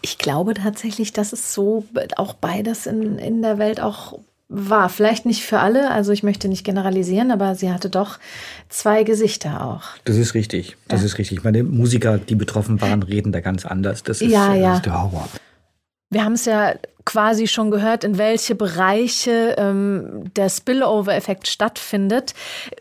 [0.00, 1.84] Ich glaube tatsächlich, dass es so
[2.16, 4.88] auch beides in, in der Welt auch war.
[4.88, 8.18] Vielleicht nicht für alle, also ich möchte nicht generalisieren, aber sie hatte doch
[8.68, 9.82] zwei Gesichter auch.
[10.04, 11.06] Das ist richtig, das ja.
[11.06, 11.44] ist richtig.
[11.44, 14.02] Meine Musiker, die betroffen waren, reden da ganz anders.
[14.04, 14.68] Das ist, ja, ja.
[14.68, 15.28] Das ist der Horror.
[16.10, 22.34] Wir haben es ja quasi schon gehört, in welche Bereiche ähm, der Spillover-Effekt stattfindet.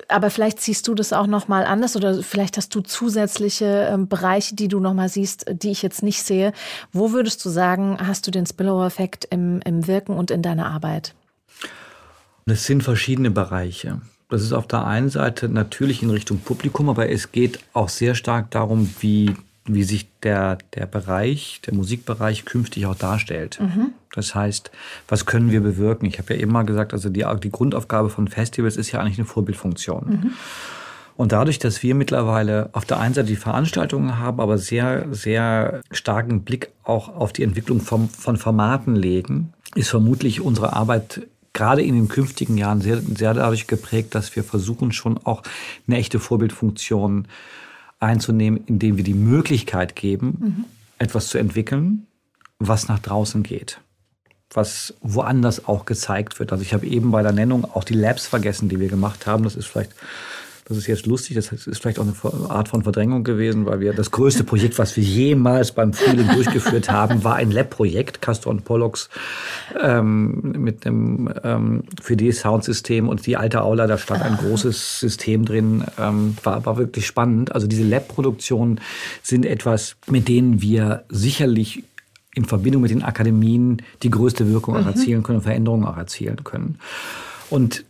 [0.09, 4.09] Aber vielleicht siehst du das auch noch mal anders oder vielleicht hast du zusätzliche ähm,
[4.09, 6.51] Bereiche, die du noch mal siehst, die ich jetzt nicht sehe.
[6.91, 11.13] Wo würdest du sagen, hast du den Spillover-Effekt im, im Wirken und in deiner Arbeit?
[12.45, 14.01] Es sind verschiedene Bereiche.
[14.29, 18.13] Das ist auf der einen Seite natürlich in Richtung Publikum, aber es geht auch sehr
[18.13, 19.35] stark darum, wie
[19.67, 23.59] wie sich der, der Bereich, der Musikbereich künftig auch darstellt.
[23.59, 23.91] Mhm.
[24.13, 24.71] Das heißt,
[25.07, 26.05] was können wir bewirken?
[26.05, 29.19] Ich habe ja eben mal gesagt, also die, die Grundaufgabe von Festivals ist ja eigentlich
[29.19, 30.09] eine Vorbildfunktion.
[30.09, 30.31] Mhm.
[31.17, 35.81] Und dadurch, dass wir mittlerweile auf der einen Seite die Veranstaltungen haben, aber sehr, sehr
[35.91, 41.81] starken Blick auch auf die Entwicklung von, von Formaten legen, ist vermutlich unsere Arbeit gerade
[41.81, 45.41] in den künftigen Jahren sehr, sehr dadurch geprägt, dass wir versuchen, schon auch
[45.87, 47.27] eine echte Vorbildfunktion
[47.99, 50.65] einzunehmen, indem wir die Möglichkeit geben, mhm.
[50.99, 52.07] etwas zu entwickeln,
[52.59, 53.79] was nach draußen geht,
[54.51, 56.51] was woanders auch gezeigt wird.
[56.51, 59.43] Also ich habe eben bei der Nennung auch die Labs vergessen, die wir gemacht haben.
[59.43, 59.93] Das ist vielleicht
[60.67, 63.93] das ist jetzt lustig, das ist vielleicht auch eine Art von Verdrängung gewesen, weil wir
[63.93, 68.65] das größte Projekt, was wir jemals beim Frühling durchgeführt haben, war ein Lab-Projekt, Castor und
[68.65, 69.09] Pollux,
[69.81, 75.85] ähm, mit einem ähm, 4D-Soundsystem und die alte Aula, da stand ein großes System drin,
[75.97, 77.53] ähm, war, war wirklich spannend.
[77.53, 78.81] Also diese Lab-Produktionen
[79.23, 81.85] sind etwas, mit denen wir sicherlich
[82.35, 84.87] in Verbindung mit den Akademien die größte Wirkung auch mhm.
[84.87, 86.77] erzielen können, Veränderungen auch erzielen können.
[87.49, 87.85] Und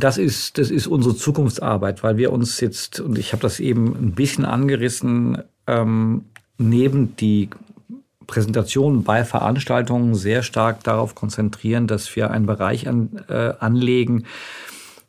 [0.00, 3.94] das ist, das ist unsere Zukunftsarbeit, weil wir uns jetzt, und ich habe das eben
[3.94, 6.24] ein bisschen angerissen, ähm,
[6.58, 7.50] neben die
[8.26, 14.24] Präsentationen bei Veranstaltungen sehr stark darauf konzentrieren, dass wir einen Bereich an, äh, anlegen,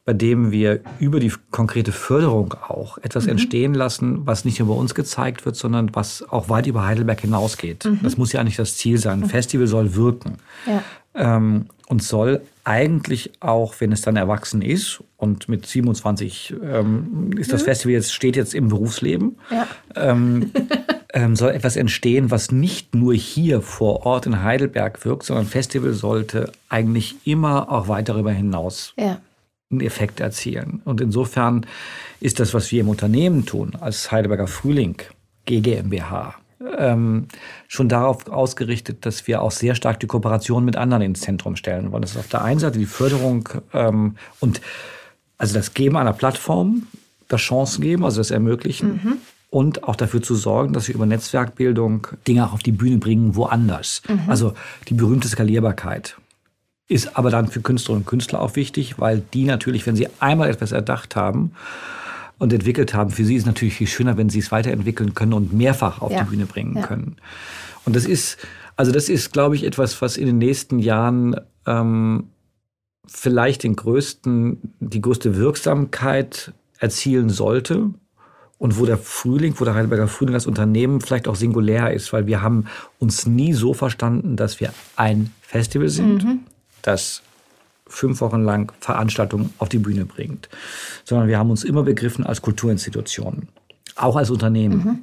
[0.05, 3.31] bei dem wir über die konkrete Förderung auch etwas mhm.
[3.31, 7.21] entstehen lassen, was nicht nur bei uns gezeigt wird, sondern was auch weit über Heidelberg
[7.21, 7.85] hinausgeht.
[7.85, 7.99] Mhm.
[8.03, 9.19] Das muss ja eigentlich das Ziel sein.
[9.19, 9.29] Ein mhm.
[9.29, 10.39] Festival soll wirken.
[10.67, 10.83] Ja.
[11.15, 17.51] Ähm, und soll eigentlich auch, wenn es dann erwachsen ist und mit 27 ähm, ist
[17.51, 17.65] das mhm.
[17.65, 19.67] Festival jetzt, steht jetzt im Berufsleben, ja.
[19.95, 20.51] ähm,
[21.13, 25.49] ähm, soll etwas entstehen, was nicht nur hier vor Ort in Heidelberg wirkt, sondern ein
[25.49, 29.19] Festival sollte eigentlich immer auch weit darüber hinaus ja.
[29.69, 30.81] einen Effekt erzielen.
[30.85, 31.65] Und insofern
[32.21, 34.95] ist das, was wir im Unternehmen tun, als Heidelberger Frühling,
[35.45, 36.35] GGMBH,
[36.77, 37.27] ähm,
[37.67, 41.91] schon darauf ausgerichtet, dass wir auch sehr stark die Kooperation mit anderen ins Zentrum stellen
[41.91, 42.01] wollen.
[42.01, 44.61] Das ist auf der einen Seite die Förderung ähm, und
[45.37, 46.87] also das Geben einer Plattform,
[47.27, 49.01] das Chancen geben, also das Ermöglichen.
[49.03, 49.17] Mhm.
[49.49, 53.35] Und auch dafür zu sorgen, dass wir über Netzwerkbildung Dinge auch auf die Bühne bringen,
[53.35, 54.01] woanders.
[54.07, 54.21] Mhm.
[54.27, 54.53] Also
[54.87, 56.17] die berühmte Skalierbarkeit
[56.87, 60.49] ist aber dann für Künstlerinnen und Künstler auch wichtig, weil die natürlich, wenn sie einmal
[60.49, 61.51] etwas erdacht haben,
[62.43, 63.09] und entwickelt haben.
[63.09, 66.23] Für sie ist natürlich viel schöner, wenn sie es weiterentwickeln können und mehrfach auf ja.
[66.23, 66.85] die Bühne bringen ja.
[66.85, 67.15] können.
[67.85, 68.37] Und das ist,
[68.75, 72.25] also das ist, glaube ich, etwas, was in den nächsten Jahren ähm,
[73.07, 77.91] vielleicht den größten, die größte Wirksamkeit erzielen sollte.
[78.57, 82.27] Und wo der Frühling, wo der Heidelberger Frühling als Unternehmen vielleicht auch singulär ist, weil
[82.27, 82.65] wir haben
[82.99, 86.39] uns nie so verstanden, dass wir ein Festival sind, mhm.
[86.81, 87.23] das
[87.93, 90.49] fünf Wochen lang Veranstaltungen auf die Bühne bringt,
[91.03, 93.47] sondern wir haben uns immer begriffen als Kulturinstitutionen,
[93.95, 94.77] auch als Unternehmen.
[94.77, 94.99] Mhm.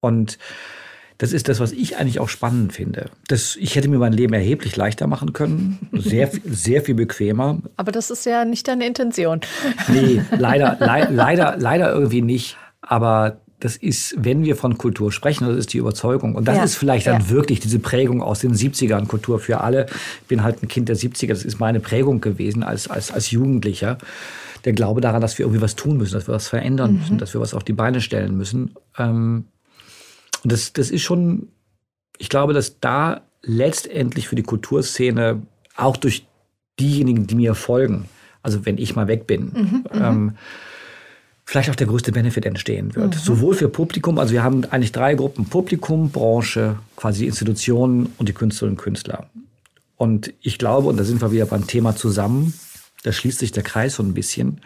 [0.00, 0.38] Und
[1.18, 3.10] das ist das, was ich eigentlich auch spannend finde.
[3.26, 7.58] Das, ich hätte mir mein Leben erheblich leichter machen können, sehr, sehr viel bequemer.
[7.76, 9.40] Aber das ist ja nicht deine Intention.
[9.88, 12.56] Nee, leider, le leider, leider irgendwie nicht.
[12.80, 16.36] Aber das ist, wenn wir von Kultur sprechen, das ist die Überzeugung.
[16.36, 17.30] Und das ja, ist vielleicht dann ja.
[17.30, 19.86] wirklich diese Prägung aus den 70ern, Kultur für alle.
[20.22, 23.30] Ich bin halt ein Kind der 70er, das ist meine Prägung gewesen als, als, als
[23.30, 23.98] Jugendlicher.
[24.64, 26.98] Der Glaube daran, dass wir irgendwie was tun müssen, dass wir was verändern mhm.
[26.98, 28.74] müssen, dass wir was auf die Beine stellen müssen.
[28.96, 29.46] Ähm,
[30.44, 31.48] und das, das ist schon,
[32.18, 35.42] ich glaube, dass da letztendlich für die Kulturszene,
[35.76, 36.26] auch durch
[36.78, 38.08] diejenigen, die mir folgen,
[38.42, 40.02] also wenn ich mal weg bin, mhm, mhm.
[40.02, 40.32] ähm,
[41.48, 43.14] vielleicht auch der größte Benefit entstehen wird.
[43.14, 43.18] Mhm.
[43.18, 48.34] Sowohl für Publikum, also wir haben eigentlich drei Gruppen, Publikum, Branche, quasi Institutionen und die
[48.34, 49.30] Künstlerinnen und Künstler.
[49.96, 52.52] Und ich glaube, und da sind wir wieder beim Thema zusammen,
[53.02, 54.60] da schließt sich der Kreis so ein bisschen.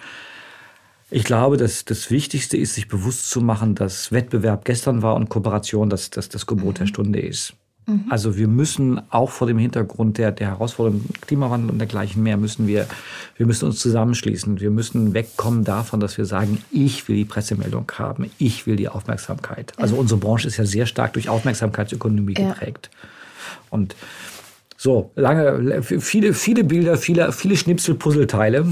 [1.09, 5.29] Ich glaube, dass das Wichtigste ist, sich bewusst zu machen, dass Wettbewerb gestern war und
[5.29, 6.79] Kooperation das, das, das Gebot mhm.
[6.79, 7.55] der Stunde ist.
[7.87, 8.05] Mhm.
[8.11, 12.67] Also wir müssen auch vor dem Hintergrund der, der Herausforderung Klimawandel und dergleichen mehr, müssen
[12.67, 12.87] wir,
[13.37, 14.61] wir müssen uns zusammenschließen.
[14.61, 18.89] Wir müssen wegkommen davon, dass wir sagen, ich will die Pressemeldung haben, ich will die
[18.89, 19.73] Aufmerksamkeit.
[19.79, 22.51] Also unsere Branche ist ja sehr stark durch Aufmerksamkeitsökonomie ja.
[22.51, 22.91] geprägt.
[23.71, 23.97] Und
[24.77, 28.67] so, lange, viele, viele Bilder, viele, viele Schnipsel-Puzzleteile.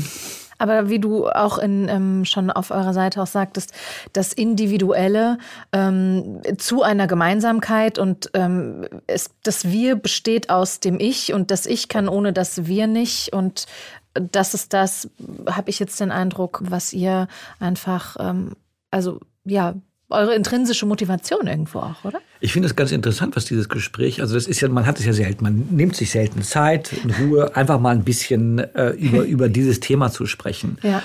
[0.61, 3.73] Aber wie du auch in, ähm, schon auf eurer Seite auch sagtest,
[4.13, 5.39] das Individuelle
[5.73, 11.65] ähm, zu einer Gemeinsamkeit und ähm, es, das Wir besteht aus dem Ich und das
[11.65, 13.33] Ich kann ohne das Wir nicht.
[13.33, 13.65] Und
[14.13, 15.09] das ist das,
[15.51, 17.27] habe ich jetzt den Eindruck, was ihr
[17.59, 18.55] einfach, ähm,
[18.91, 19.77] also ja,
[20.11, 22.21] eure intrinsische Motivation irgendwo auch, oder?
[22.41, 25.07] Ich finde es ganz interessant, was dieses Gespräch, also das ist ja, man hat es
[25.07, 29.23] ja selten, man nimmt sich selten Zeit in Ruhe, einfach mal ein bisschen äh, über,
[29.23, 30.79] über dieses Thema zu sprechen.
[30.83, 31.03] Ja.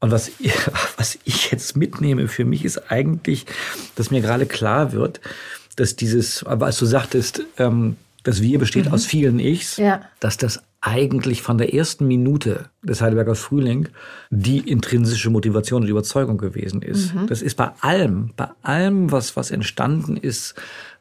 [0.00, 0.30] Und was,
[0.96, 3.46] was ich jetzt mitnehme für mich ist eigentlich,
[3.94, 5.20] dass mir gerade klar wird,
[5.76, 8.92] dass dieses, als du sagtest, ähm, das Wir besteht mhm.
[8.92, 10.02] aus vielen Ichs, ja.
[10.20, 13.88] dass das eigentlich von der ersten Minute des Heidelberger Frühling
[14.30, 17.12] die intrinsische Motivation und Überzeugung gewesen ist.
[17.12, 17.26] Mhm.
[17.26, 20.54] Das ist bei allem, bei allem, was, was entstanden ist,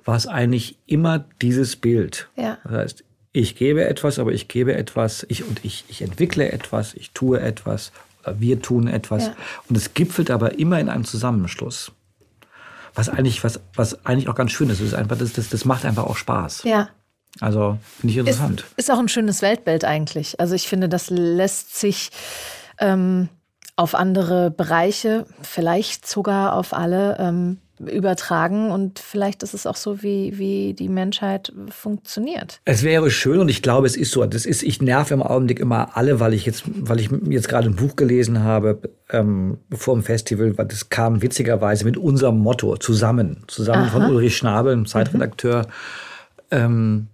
[0.04, 2.30] war es eigentlich immer dieses Bild.
[2.36, 2.58] Ja.
[2.64, 6.96] Das heißt, ich gebe etwas, aber ich gebe etwas, ich und ich, ich entwickle etwas,
[6.96, 7.92] ich tue etwas
[8.24, 9.28] oder wir tun etwas.
[9.28, 9.36] Ja.
[9.70, 11.92] Und es gipfelt aber immer in einem Zusammenschluss.
[12.96, 14.82] Was eigentlich, was, was eigentlich auch ganz schön ist.
[14.82, 16.64] Das, ist einfach, das, das, das macht einfach auch Spaß.
[16.64, 16.90] Ja.
[17.40, 18.62] Also finde ich interessant.
[18.62, 20.40] Ist, ist, auch ein schönes Weltbild eigentlich.
[20.40, 22.12] Also ich finde, das lässt sich
[22.80, 23.30] ähm,
[23.76, 30.02] auf andere Bereiche, vielleicht sogar auf alle, ähm, übertragen und vielleicht ist es auch so,
[30.02, 32.62] wie, wie die Menschheit funktioniert.
[32.64, 34.26] Es wäre schön und ich glaube, es ist so.
[34.26, 37.68] Das ist, ich nerv im Augenblick immer alle, weil ich jetzt, weil ich jetzt gerade
[37.68, 38.80] ein Buch gelesen habe
[39.10, 43.92] ähm, vor dem Festival, weil das kam witzigerweise mit unserem Motto zusammen, zusammen Aha.
[43.92, 45.64] von Ulrich Schnabel, einem Zeitredakteur.
[45.64, 45.68] Mhm.
[46.52, 47.08] Ähm,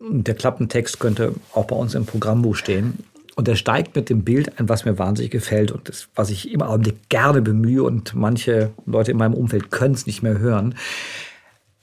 [0.00, 3.04] der Klappentext könnte auch bei uns im Programmbuch stehen.
[3.34, 6.50] Und er steigt mit dem Bild ein, was mir wahnsinnig gefällt und das, was ich
[6.50, 10.74] im Augenblick gerne bemühe und manche Leute in meinem Umfeld können es nicht mehr hören.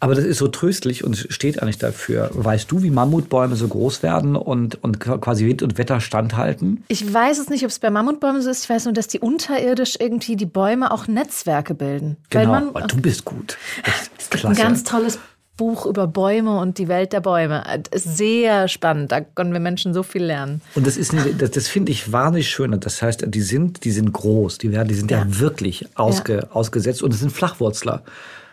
[0.01, 2.29] Aber das ist so tröstlich und steht eigentlich dafür.
[2.33, 6.83] Weißt du, wie Mammutbäume so groß werden und, und quasi Wind und Wetter standhalten?
[6.89, 8.65] Ich weiß es nicht, ob es bei Mammutbäumen so ist.
[8.65, 12.17] Ich weiß nur, dass die unterirdisch irgendwie die Bäume auch Netzwerke bilden.
[12.29, 13.57] Genau, Weil man, du bist gut.
[14.17, 14.61] Es gibt klasse.
[14.61, 15.19] ein ganz tolles
[15.57, 17.63] Buch über Bäume und die Welt der Bäume.
[17.91, 19.11] Ist sehr spannend.
[19.11, 20.61] Da können wir Menschen so viel lernen.
[20.75, 22.77] Und das ist, das, das finde ich wahnsinnig schön.
[22.79, 24.57] Das heißt, die sind, die sind groß.
[24.57, 26.51] Die werden, die sind ja, ja wirklich ausge, ja.
[26.51, 28.03] ausgesetzt und es sind Flachwurzler.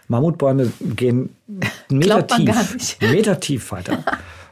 [0.09, 1.31] Mammutbäume gehen
[1.89, 4.05] Meter tief, Meter tief weiter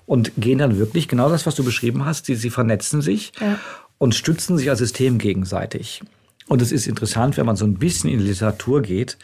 [0.07, 2.27] und gehen dann wirklich genau das, was du beschrieben hast.
[2.27, 3.59] Sie, sie vernetzen sich ja.
[3.99, 6.03] und stützen sich als System gegenseitig.
[6.49, 9.19] Und es ist interessant, wenn man so ein bisschen in die Literatur geht.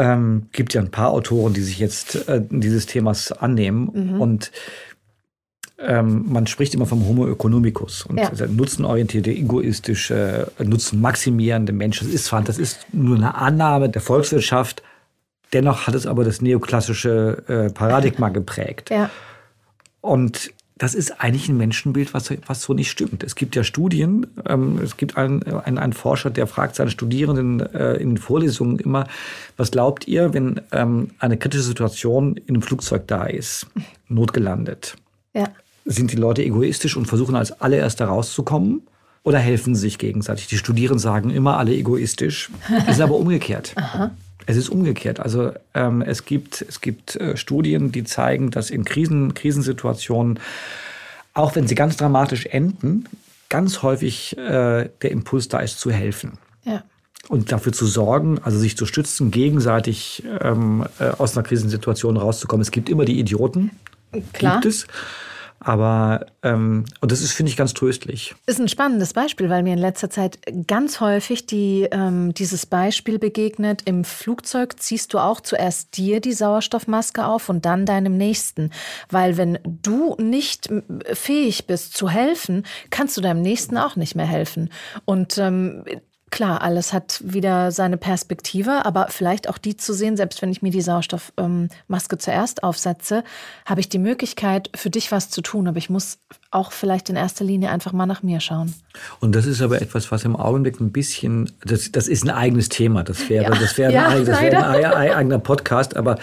[0.00, 4.20] Ähm, gibt ja ein paar Autoren, die sich jetzt äh, dieses Themas annehmen mhm.
[4.20, 4.52] und
[5.78, 8.30] ähm, man spricht immer vom Homo economicus und ja.
[8.46, 12.00] nutzenorientierte, egoistische, nutzenmaximierende Mensch.
[12.00, 14.82] Das ist zwar, das ist nur eine Annahme der Volkswirtschaft,
[15.52, 18.90] Dennoch hat es aber das neoklassische äh, Paradigma geprägt.
[18.90, 19.10] Ja.
[20.00, 23.22] Und das ist eigentlich ein Menschenbild, was, was so nicht stimmt.
[23.22, 27.60] Es gibt ja Studien, ähm, es gibt einen, einen, einen Forscher, der fragt seine Studierenden
[27.74, 29.06] äh, in Vorlesungen immer,
[29.58, 33.66] was glaubt ihr, wenn ähm, eine kritische Situation in einem Flugzeug da ist,
[34.08, 34.96] notgelandet?
[35.34, 35.50] Ja.
[35.84, 38.80] Sind die Leute egoistisch und versuchen als allererster rauszukommen?
[39.22, 40.46] Oder helfen sie sich gegenseitig?
[40.46, 42.50] Die Studierenden sagen immer alle egoistisch.
[42.88, 43.74] ist aber umgekehrt.
[43.76, 44.12] Aha.
[44.46, 45.20] Es ist umgekehrt.
[45.20, 50.38] Also ähm, es gibt, es gibt äh, Studien, die zeigen, dass in Krisen, Krisensituationen,
[51.34, 53.04] auch wenn sie ganz dramatisch enden,
[53.48, 56.38] ganz häufig äh, der Impuls da ist, zu helfen.
[56.64, 56.82] Ja.
[57.28, 62.62] Und dafür zu sorgen, also sich zu stützen, gegenseitig ähm, äh, aus einer Krisensituation rauszukommen.
[62.62, 63.70] Es gibt immer die Idioten.
[64.32, 64.54] Klar.
[64.54, 64.86] Gibt es.
[65.62, 68.34] Aber, ähm, und das ist, finde ich, ganz tröstlich.
[68.46, 73.18] Ist ein spannendes Beispiel, weil mir in letzter Zeit ganz häufig die, ähm, dieses Beispiel
[73.18, 73.82] begegnet.
[73.84, 78.70] Im Flugzeug ziehst du auch zuerst dir die Sauerstoffmaske auf und dann deinem Nächsten.
[79.10, 80.70] Weil wenn du nicht
[81.12, 84.70] fähig bist zu helfen, kannst du deinem Nächsten auch nicht mehr helfen.
[85.04, 85.84] Und ähm,
[86.30, 90.62] Klar, alles hat wieder seine Perspektive, aber vielleicht auch die zu sehen, selbst wenn ich
[90.62, 93.24] mir die Sauerstoffmaske zuerst aufsetze,
[93.66, 96.18] habe ich die Möglichkeit, für dich was zu tun, aber ich muss
[96.52, 98.74] auch vielleicht in erster Linie einfach mal nach mir schauen.
[99.20, 102.68] Und das ist aber etwas, was im Augenblick ein bisschen, das, das ist ein eigenes
[102.68, 103.04] Thema.
[103.04, 103.50] Das wäre, ja.
[103.50, 105.96] das wäre, ja, ein, das wäre ein, eigener Podcast.
[105.96, 106.18] Aber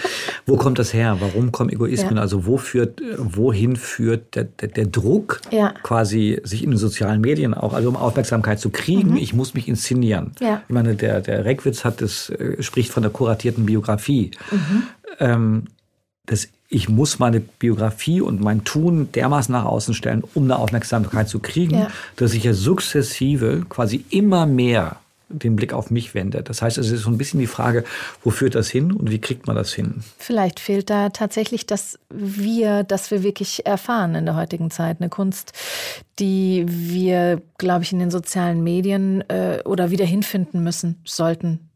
[0.45, 1.17] wo kommt das her?
[1.21, 2.17] Warum kommen Egoismen?
[2.17, 2.21] Ja.
[2.21, 5.39] Also wo führt, wohin führt der, der, der Druck,
[5.83, 9.11] quasi sich in den sozialen Medien auch, also um Aufmerksamkeit zu kriegen?
[9.11, 9.17] Mhm.
[9.17, 10.33] Ich muss mich inszenieren.
[10.41, 14.31] Ich meine, der, der Reckwitz hat das, äh, spricht von der kuratierten Biografie.
[14.51, 14.83] Mhm.
[15.19, 15.63] Ähm,
[16.25, 21.29] das ich muss meine Biografie und mein Tun dermaßen nach außen stellen, um eine Aufmerksamkeit
[21.29, 21.87] zu kriegen, ja.
[22.17, 24.97] dass ich ja sukzessive quasi immer mehr
[25.29, 26.41] den Blick auf mich wende.
[26.41, 27.83] Das heißt, es ist so ein bisschen die Frage,
[28.23, 30.03] wo führt das hin und wie kriegt man das hin?
[30.17, 34.97] Vielleicht fehlt da tatsächlich das Wir, das wir wirklich erfahren in der heutigen Zeit.
[34.99, 35.51] Eine Kunst,
[36.19, 41.66] die wir, glaube ich, in den sozialen Medien äh, oder wieder hinfinden müssen, sollten.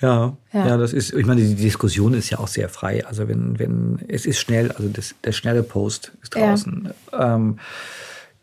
[0.00, 3.04] Ja, ja, ja, das ist, ich meine, die Diskussion ist ja auch sehr frei.
[3.04, 6.92] Also wenn, wenn, es ist schnell, also das, der schnelle Post ist draußen.
[7.12, 7.36] Ja.
[7.36, 7.58] Ähm,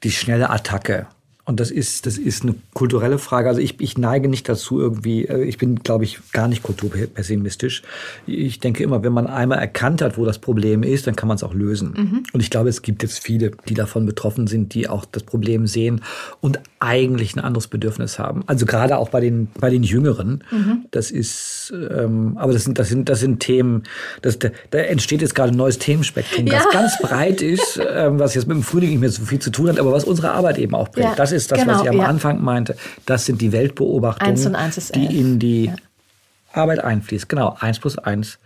[0.04, 1.08] die schnelle Attacke
[1.48, 3.48] und das ist, das ist eine kulturelle Frage.
[3.48, 7.84] Also ich, ich neige nicht dazu irgendwie, äh, ich bin, glaube ich, gar nicht kulturpessimistisch.
[8.26, 11.36] Ich denke immer, wenn man einmal erkannt hat, wo das Problem ist, dann kann man
[11.36, 11.94] es auch lösen.
[11.96, 12.24] Mhm.
[12.34, 15.68] Und ich glaube, es gibt jetzt viele, die davon betroffen sind, die auch das Problem
[15.68, 16.02] sehen
[16.42, 18.44] und eigentlich ein anderes Bedürfnis haben.
[18.48, 20.44] Also gerade auch bei den, bei den Jüngeren.
[20.52, 20.86] Mhm.
[20.92, 23.84] Das ist, ähm, aber das sind, das sind, das sind Themen,
[24.22, 26.56] das, da, da entsteht jetzt gerade ein neues Themenspektrum, ja.
[26.56, 29.50] das ganz breit ist, ähm, was jetzt mit dem Frühling nicht mehr so viel zu
[29.50, 31.08] tun hat, aber was unsere Arbeit eben auch bringt.
[31.08, 31.16] Ja.
[31.16, 32.06] Das ist das, genau, was ich am ja.
[32.06, 32.76] Anfang meinte.
[33.06, 35.76] Das sind die Weltbeobachtungen, eins die in die ja.
[36.54, 37.28] Arbeit einfließen.
[37.28, 38.40] Genau, eins plus eins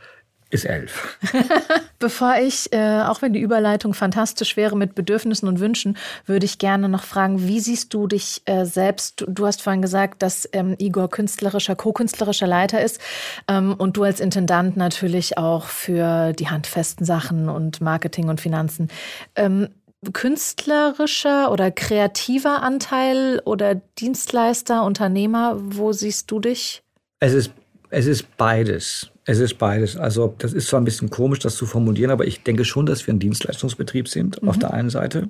[0.52, 1.18] ist elf.
[2.00, 6.58] Bevor ich, äh, auch wenn die Überleitung fantastisch wäre mit Bedürfnissen und Wünschen, würde ich
[6.58, 9.22] gerne noch fragen, wie siehst du dich äh, selbst?
[9.22, 13.00] Du, du, hast vorhin gesagt, dass ähm, Igor künstlerischer, co-künstlerischer Leiter ist
[13.48, 18.90] ähm, und du als Intendant natürlich auch für die handfesten Sachen und Marketing und Finanzen.
[19.36, 19.70] Ähm,
[20.14, 25.58] künstlerischer oder kreativer Anteil oder Dienstleister, Unternehmer?
[25.58, 26.82] Wo siehst du dich?
[27.20, 27.52] Es ist,
[27.90, 29.12] es ist beides.
[29.26, 29.98] Es ist beides.
[29.98, 33.06] Also das ist zwar ein bisschen komisch, das zu formulieren, aber ich denke schon, dass
[33.06, 34.50] wir ein Dienstleistungsbetrieb sind mhm.
[34.50, 35.30] auf der einen Seite.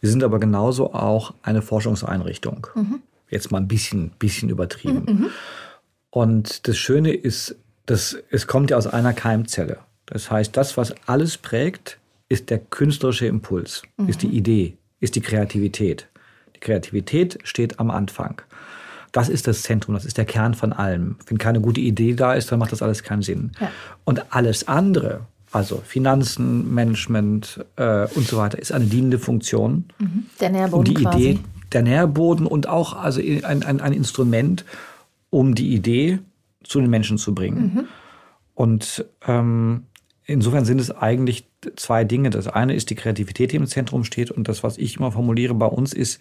[0.00, 2.66] Wir sind aber genauso auch eine Forschungseinrichtung.
[2.74, 3.02] Mhm.
[3.30, 5.04] Jetzt mal ein bisschen, bisschen übertrieben.
[5.06, 5.20] Mhm.
[5.20, 5.30] mhm.
[6.10, 9.78] Und das Schöne ist, dass es kommt ja aus einer Keimzelle.
[10.06, 11.98] Das heißt, das, was alles prägt,
[12.28, 14.08] ist der künstlerische Impuls, mhm.
[14.08, 16.08] ist die Idee, ist die Kreativität.
[16.54, 18.42] Die Kreativität steht am Anfang.
[19.12, 21.16] Das ist das Zentrum, das ist der Kern von allem.
[21.26, 23.52] Wenn keine gute Idee da ist, dann macht das alles keinen Sinn.
[23.60, 23.70] Ja.
[24.04, 25.20] Und alles andere,
[25.52, 29.84] also Finanzen, Management äh, und so weiter, ist eine dienende Funktion.
[29.98, 30.26] Mhm.
[30.40, 31.30] Der Nährboden und die quasi.
[31.30, 31.40] Idee,
[31.72, 34.64] der Nährboden und auch also ein, ein, ein Instrument,
[35.30, 36.18] um die Idee
[36.62, 37.72] zu den Menschen zu bringen.
[37.74, 37.84] Mhm.
[38.54, 39.84] Und ähm,
[40.26, 42.30] insofern sind es eigentlich zwei Dinge.
[42.30, 44.30] Das eine ist die Kreativität, die im Zentrum steht.
[44.30, 46.20] Und das, was ich immer formuliere bei uns, ist,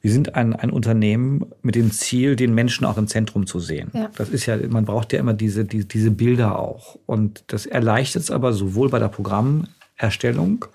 [0.00, 3.90] wir sind ein, ein Unternehmen mit dem Ziel, den Menschen auch im Zentrum zu sehen.
[3.92, 4.10] Ja.
[4.16, 6.98] Das ist ja, man braucht ja immer diese, die, diese Bilder auch.
[7.06, 10.66] Und das erleichtert es aber sowohl bei der Programmerstellung,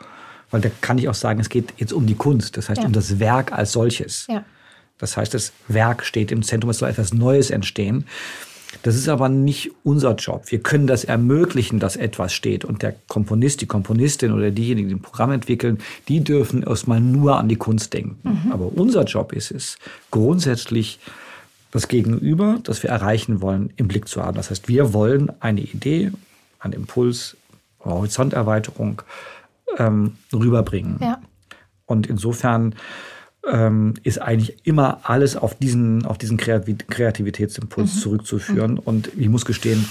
[0.49, 2.88] weil da kann ich auch sagen, es geht jetzt um die Kunst, das heißt ja.
[2.88, 4.28] um das Werk als solches.
[4.28, 4.43] Ja.
[4.97, 8.05] Das heißt, das Werk steht im Zentrum, es soll etwas Neues entstehen.
[8.84, 10.43] Das ist aber nicht unser Job.
[10.47, 12.65] Wir können das ermöglichen, dass etwas steht.
[12.65, 17.38] Und der Komponist, die Komponistin oder diejenigen, die ein Programm entwickeln, die dürfen erstmal nur
[17.38, 18.17] an die Kunst denken.
[18.24, 18.51] Mhm.
[18.51, 19.78] Aber unser Job ist es,
[20.09, 20.99] grundsätzlich
[21.72, 24.36] das Gegenüber, das wir erreichen wollen, im Blick zu haben.
[24.36, 26.11] Das heißt, wir wollen eine Idee,
[26.59, 27.38] einen Impuls,
[27.80, 29.01] eine Horizonterweiterung
[29.78, 30.97] ähm, rüberbringen.
[31.01, 31.22] Ja.
[31.86, 32.76] Und insofern
[33.49, 37.99] ähm, ist eigentlich immer alles auf diesen, auf diesen Kreativitätsimpuls mhm.
[37.99, 38.71] zurückzuführen.
[38.73, 38.79] Mhm.
[38.79, 39.85] Und ich muss gestehen,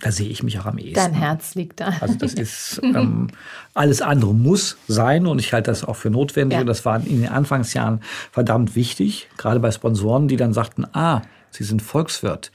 [0.00, 0.94] da sehe ich mich auch am ehesten.
[0.94, 1.94] Dein Herz liegt da.
[2.00, 3.28] Also das ist ähm,
[3.74, 6.56] alles andere muss sein und ich halte das auch für notwendig.
[6.56, 6.60] Ja.
[6.60, 11.22] Und das war in den Anfangsjahren verdammt wichtig, gerade bei Sponsoren, die dann sagten, ah,
[11.50, 12.50] Sie sind Volkswirt.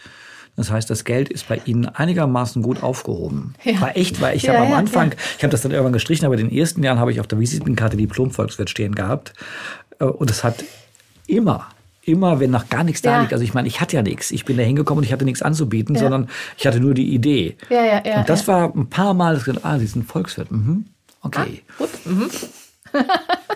[0.60, 3.54] Das heißt, das Geld ist bei Ihnen einigermaßen gut aufgehoben.
[3.64, 3.80] Ja.
[3.80, 5.18] War echt, weil ich ja, habe am Anfang, ja.
[5.38, 7.40] ich habe das dann irgendwann gestrichen, aber in den ersten Jahren habe ich auf der
[7.40, 9.34] Visitenkarte Diplom-Volkswirt stehen gehabt.
[10.00, 10.64] Äh, und es hat
[11.28, 11.70] immer
[12.10, 13.34] immer, wenn noch gar nichts da liegt.
[13.34, 14.32] Also ich meine, ich hatte ja nichts.
[14.32, 16.02] Ich bin da hingekommen und ich hatte nichts anzubieten, ja.
[16.02, 17.56] sondern ich hatte nur die Idee.
[17.70, 20.52] Ja, ja, ja, und das war ein paar Mal, gesagt, ah, Sie sind Volkswirt.
[20.52, 20.86] Mhm.
[21.22, 21.64] Okay.
[21.70, 21.90] Ah, gut.
[22.06, 22.30] Mhm.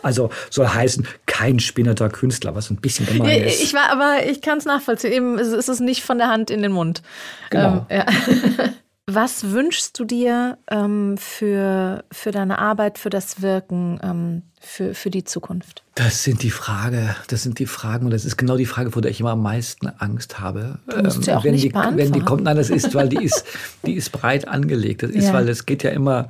[0.04, 3.64] also soll heißen, kein spinnerter Künstler, was ein bisschen gemein ist.
[3.64, 5.12] Ich war, aber ich kann es nachvollziehen.
[5.12, 7.02] Eben ist es nicht von der Hand in den Mund.
[7.50, 7.86] Genau.
[7.90, 8.06] Ähm, ja.
[9.06, 15.10] Was wünschst du dir ähm, für, für deine Arbeit, für das Wirken, ähm, für, für
[15.10, 15.84] die Zukunft?
[15.96, 19.02] Das sind die Frage, das sind die Fragen und das ist genau die Frage, vor
[19.02, 20.80] der ich immer am meisten Angst habe.
[20.88, 21.98] Du musst ähm, ja auch wenn nicht die, beantworten.
[21.98, 23.44] wenn die kommt, nein, das ist, weil die ist,
[23.86, 25.04] die ist breit angelegt.
[25.04, 25.34] Das ist, ja.
[25.34, 26.30] weil es geht ja immer,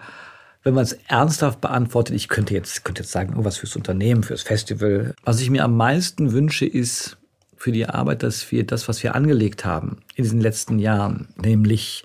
[0.63, 4.41] wenn man es ernsthaft beantwortet, ich könnte jetzt, könnte jetzt sagen, irgendwas fürs Unternehmen, fürs
[4.41, 5.13] Festival.
[5.24, 7.17] Was ich mir am meisten wünsche, ist
[7.55, 12.03] für die Arbeit, dass wir das, was wir angelegt haben in diesen letzten Jahren, nämlich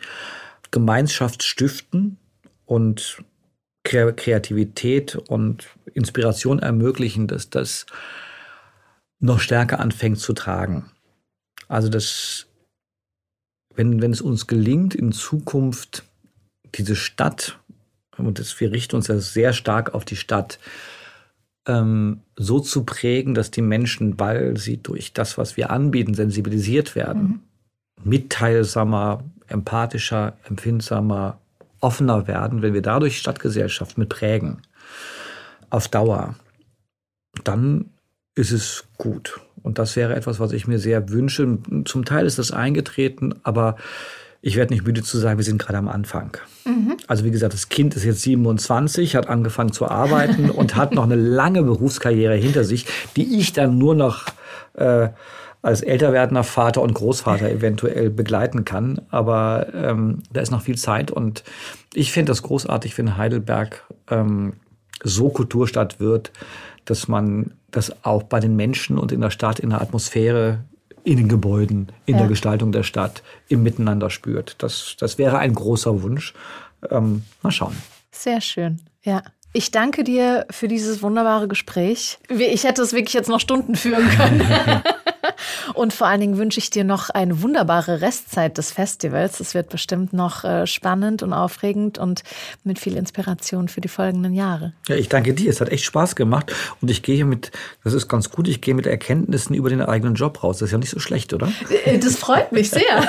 [0.70, 2.18] Gemeinschaft stiften
[2.66, 3.22] und
[3.84, 7.86] Kreativität und Inspiration ermöglichen, dass das
[9.20, 10.90] noch stärker anfängt zu tragen.
[11.68, 12.46] Also dass,
[13.74, 16.04] wenn, wenn es uns gelingt, in Zukunft
[16.74, 17.58] diese Stadt,
[18.16, 20.58] und das, wir richten uns ja sehr stark auf die Stadt,
[21.66, 26.94] ähm, so zu prägen, dass die Menschen, weil sie durch das, was wir anbieten, sensibilisiert
[26.94, 27.40] werden, mhm.
[28.10, 31.38] mitteilsamer, empathischer, empfindsamer,
[31.80, 34.62] offener werden, wenn wir dadurch Stadtgesellschaft mit prägen,
[35.70, 36.34] auf Dauer,
[37.44, 37.90] dann
[38.34, 39.40] ist es gut.
[39.62, 41.58] Und das wäre etwas, was ich mir sehr wünsche.
[41.84, 43.76] Zum Teil ist das eingetreten, aber
[44.40, 46.36] ich werde nicht müde zu sagen, wir sind gerade am Anfang.
[46.64, 46.96] Mhm.
[47.08, 51.04] Also wie gesagt, das Kind ist jetzt 27, hat angefangen zu arbeiten und hat noch
[51.04, 52.86] eine lange Berufskarriere hinter sich,
[53.16, 54.26] die ich dann nur noch
[54.74, 55.08] äh,
[55.62, 59.00] als älter werdender Vater und Großvater eventuell begleiten kann.
[59.10, 61.44] Aber ähm, da ist noch viel Zeit und
[61.94, 64.54] ich finde das großartig, wenn Heidelberg ähm,
[65.02, 66.32] so Kulturstadt wird,
[66.84, 70.64] dass man das auch bei den Menschen und in der Stadt, in der Atmosphäre,
[71.04, 72.20] in den Gebäuden, in ja.
[72.20, 74.56] der Gestaltung der Stadt, im Miteinander spürt.
[74.58, 76.34] Das, das wäre ein großer Wunsch.
[76.90, 77.76] Ähm, mal schauen.
[78.10, 79.22] Sehr schön, ja.
[79.54, 82.18] Ich danke dir für dieses wunderbare Gespräch.
[82.28, 84.42] Ich hätte es wirklich jetzt noch Stunden führen können.
[85.74, 89.40] Und vor allen Dingen wünsche ich dir noch eine wunderbare Restzeit des Festivals.
[89.40, 92.22] Es wird bestimmt noch äh, spannend und aufregend und
[92.64, 94.72] mit viel Inspiration für die folgenden Jahre.
[94.88, 95.50] Ja, ich danke dir.
[95.50, 96.52] Es hat echt Spaß gemacht.
[96.80, 97.50] Und ich gehe mit,
[97.84, 100.58] das ist ganz gut, ich gehe mit Erkenntnissen über den eigenen Job raus.
[100.58, 101.48] Das ist ja nicht so schlecht, oder?
[101.84, 102.82] Äh, das freut mich sehr.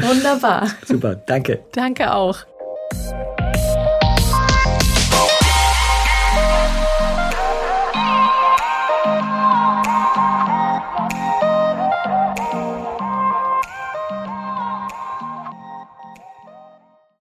[0.00, 0.68] Wunderbar.
[0.86, 1.60] Super, danke.
[1.72, 2.38] Danke auch.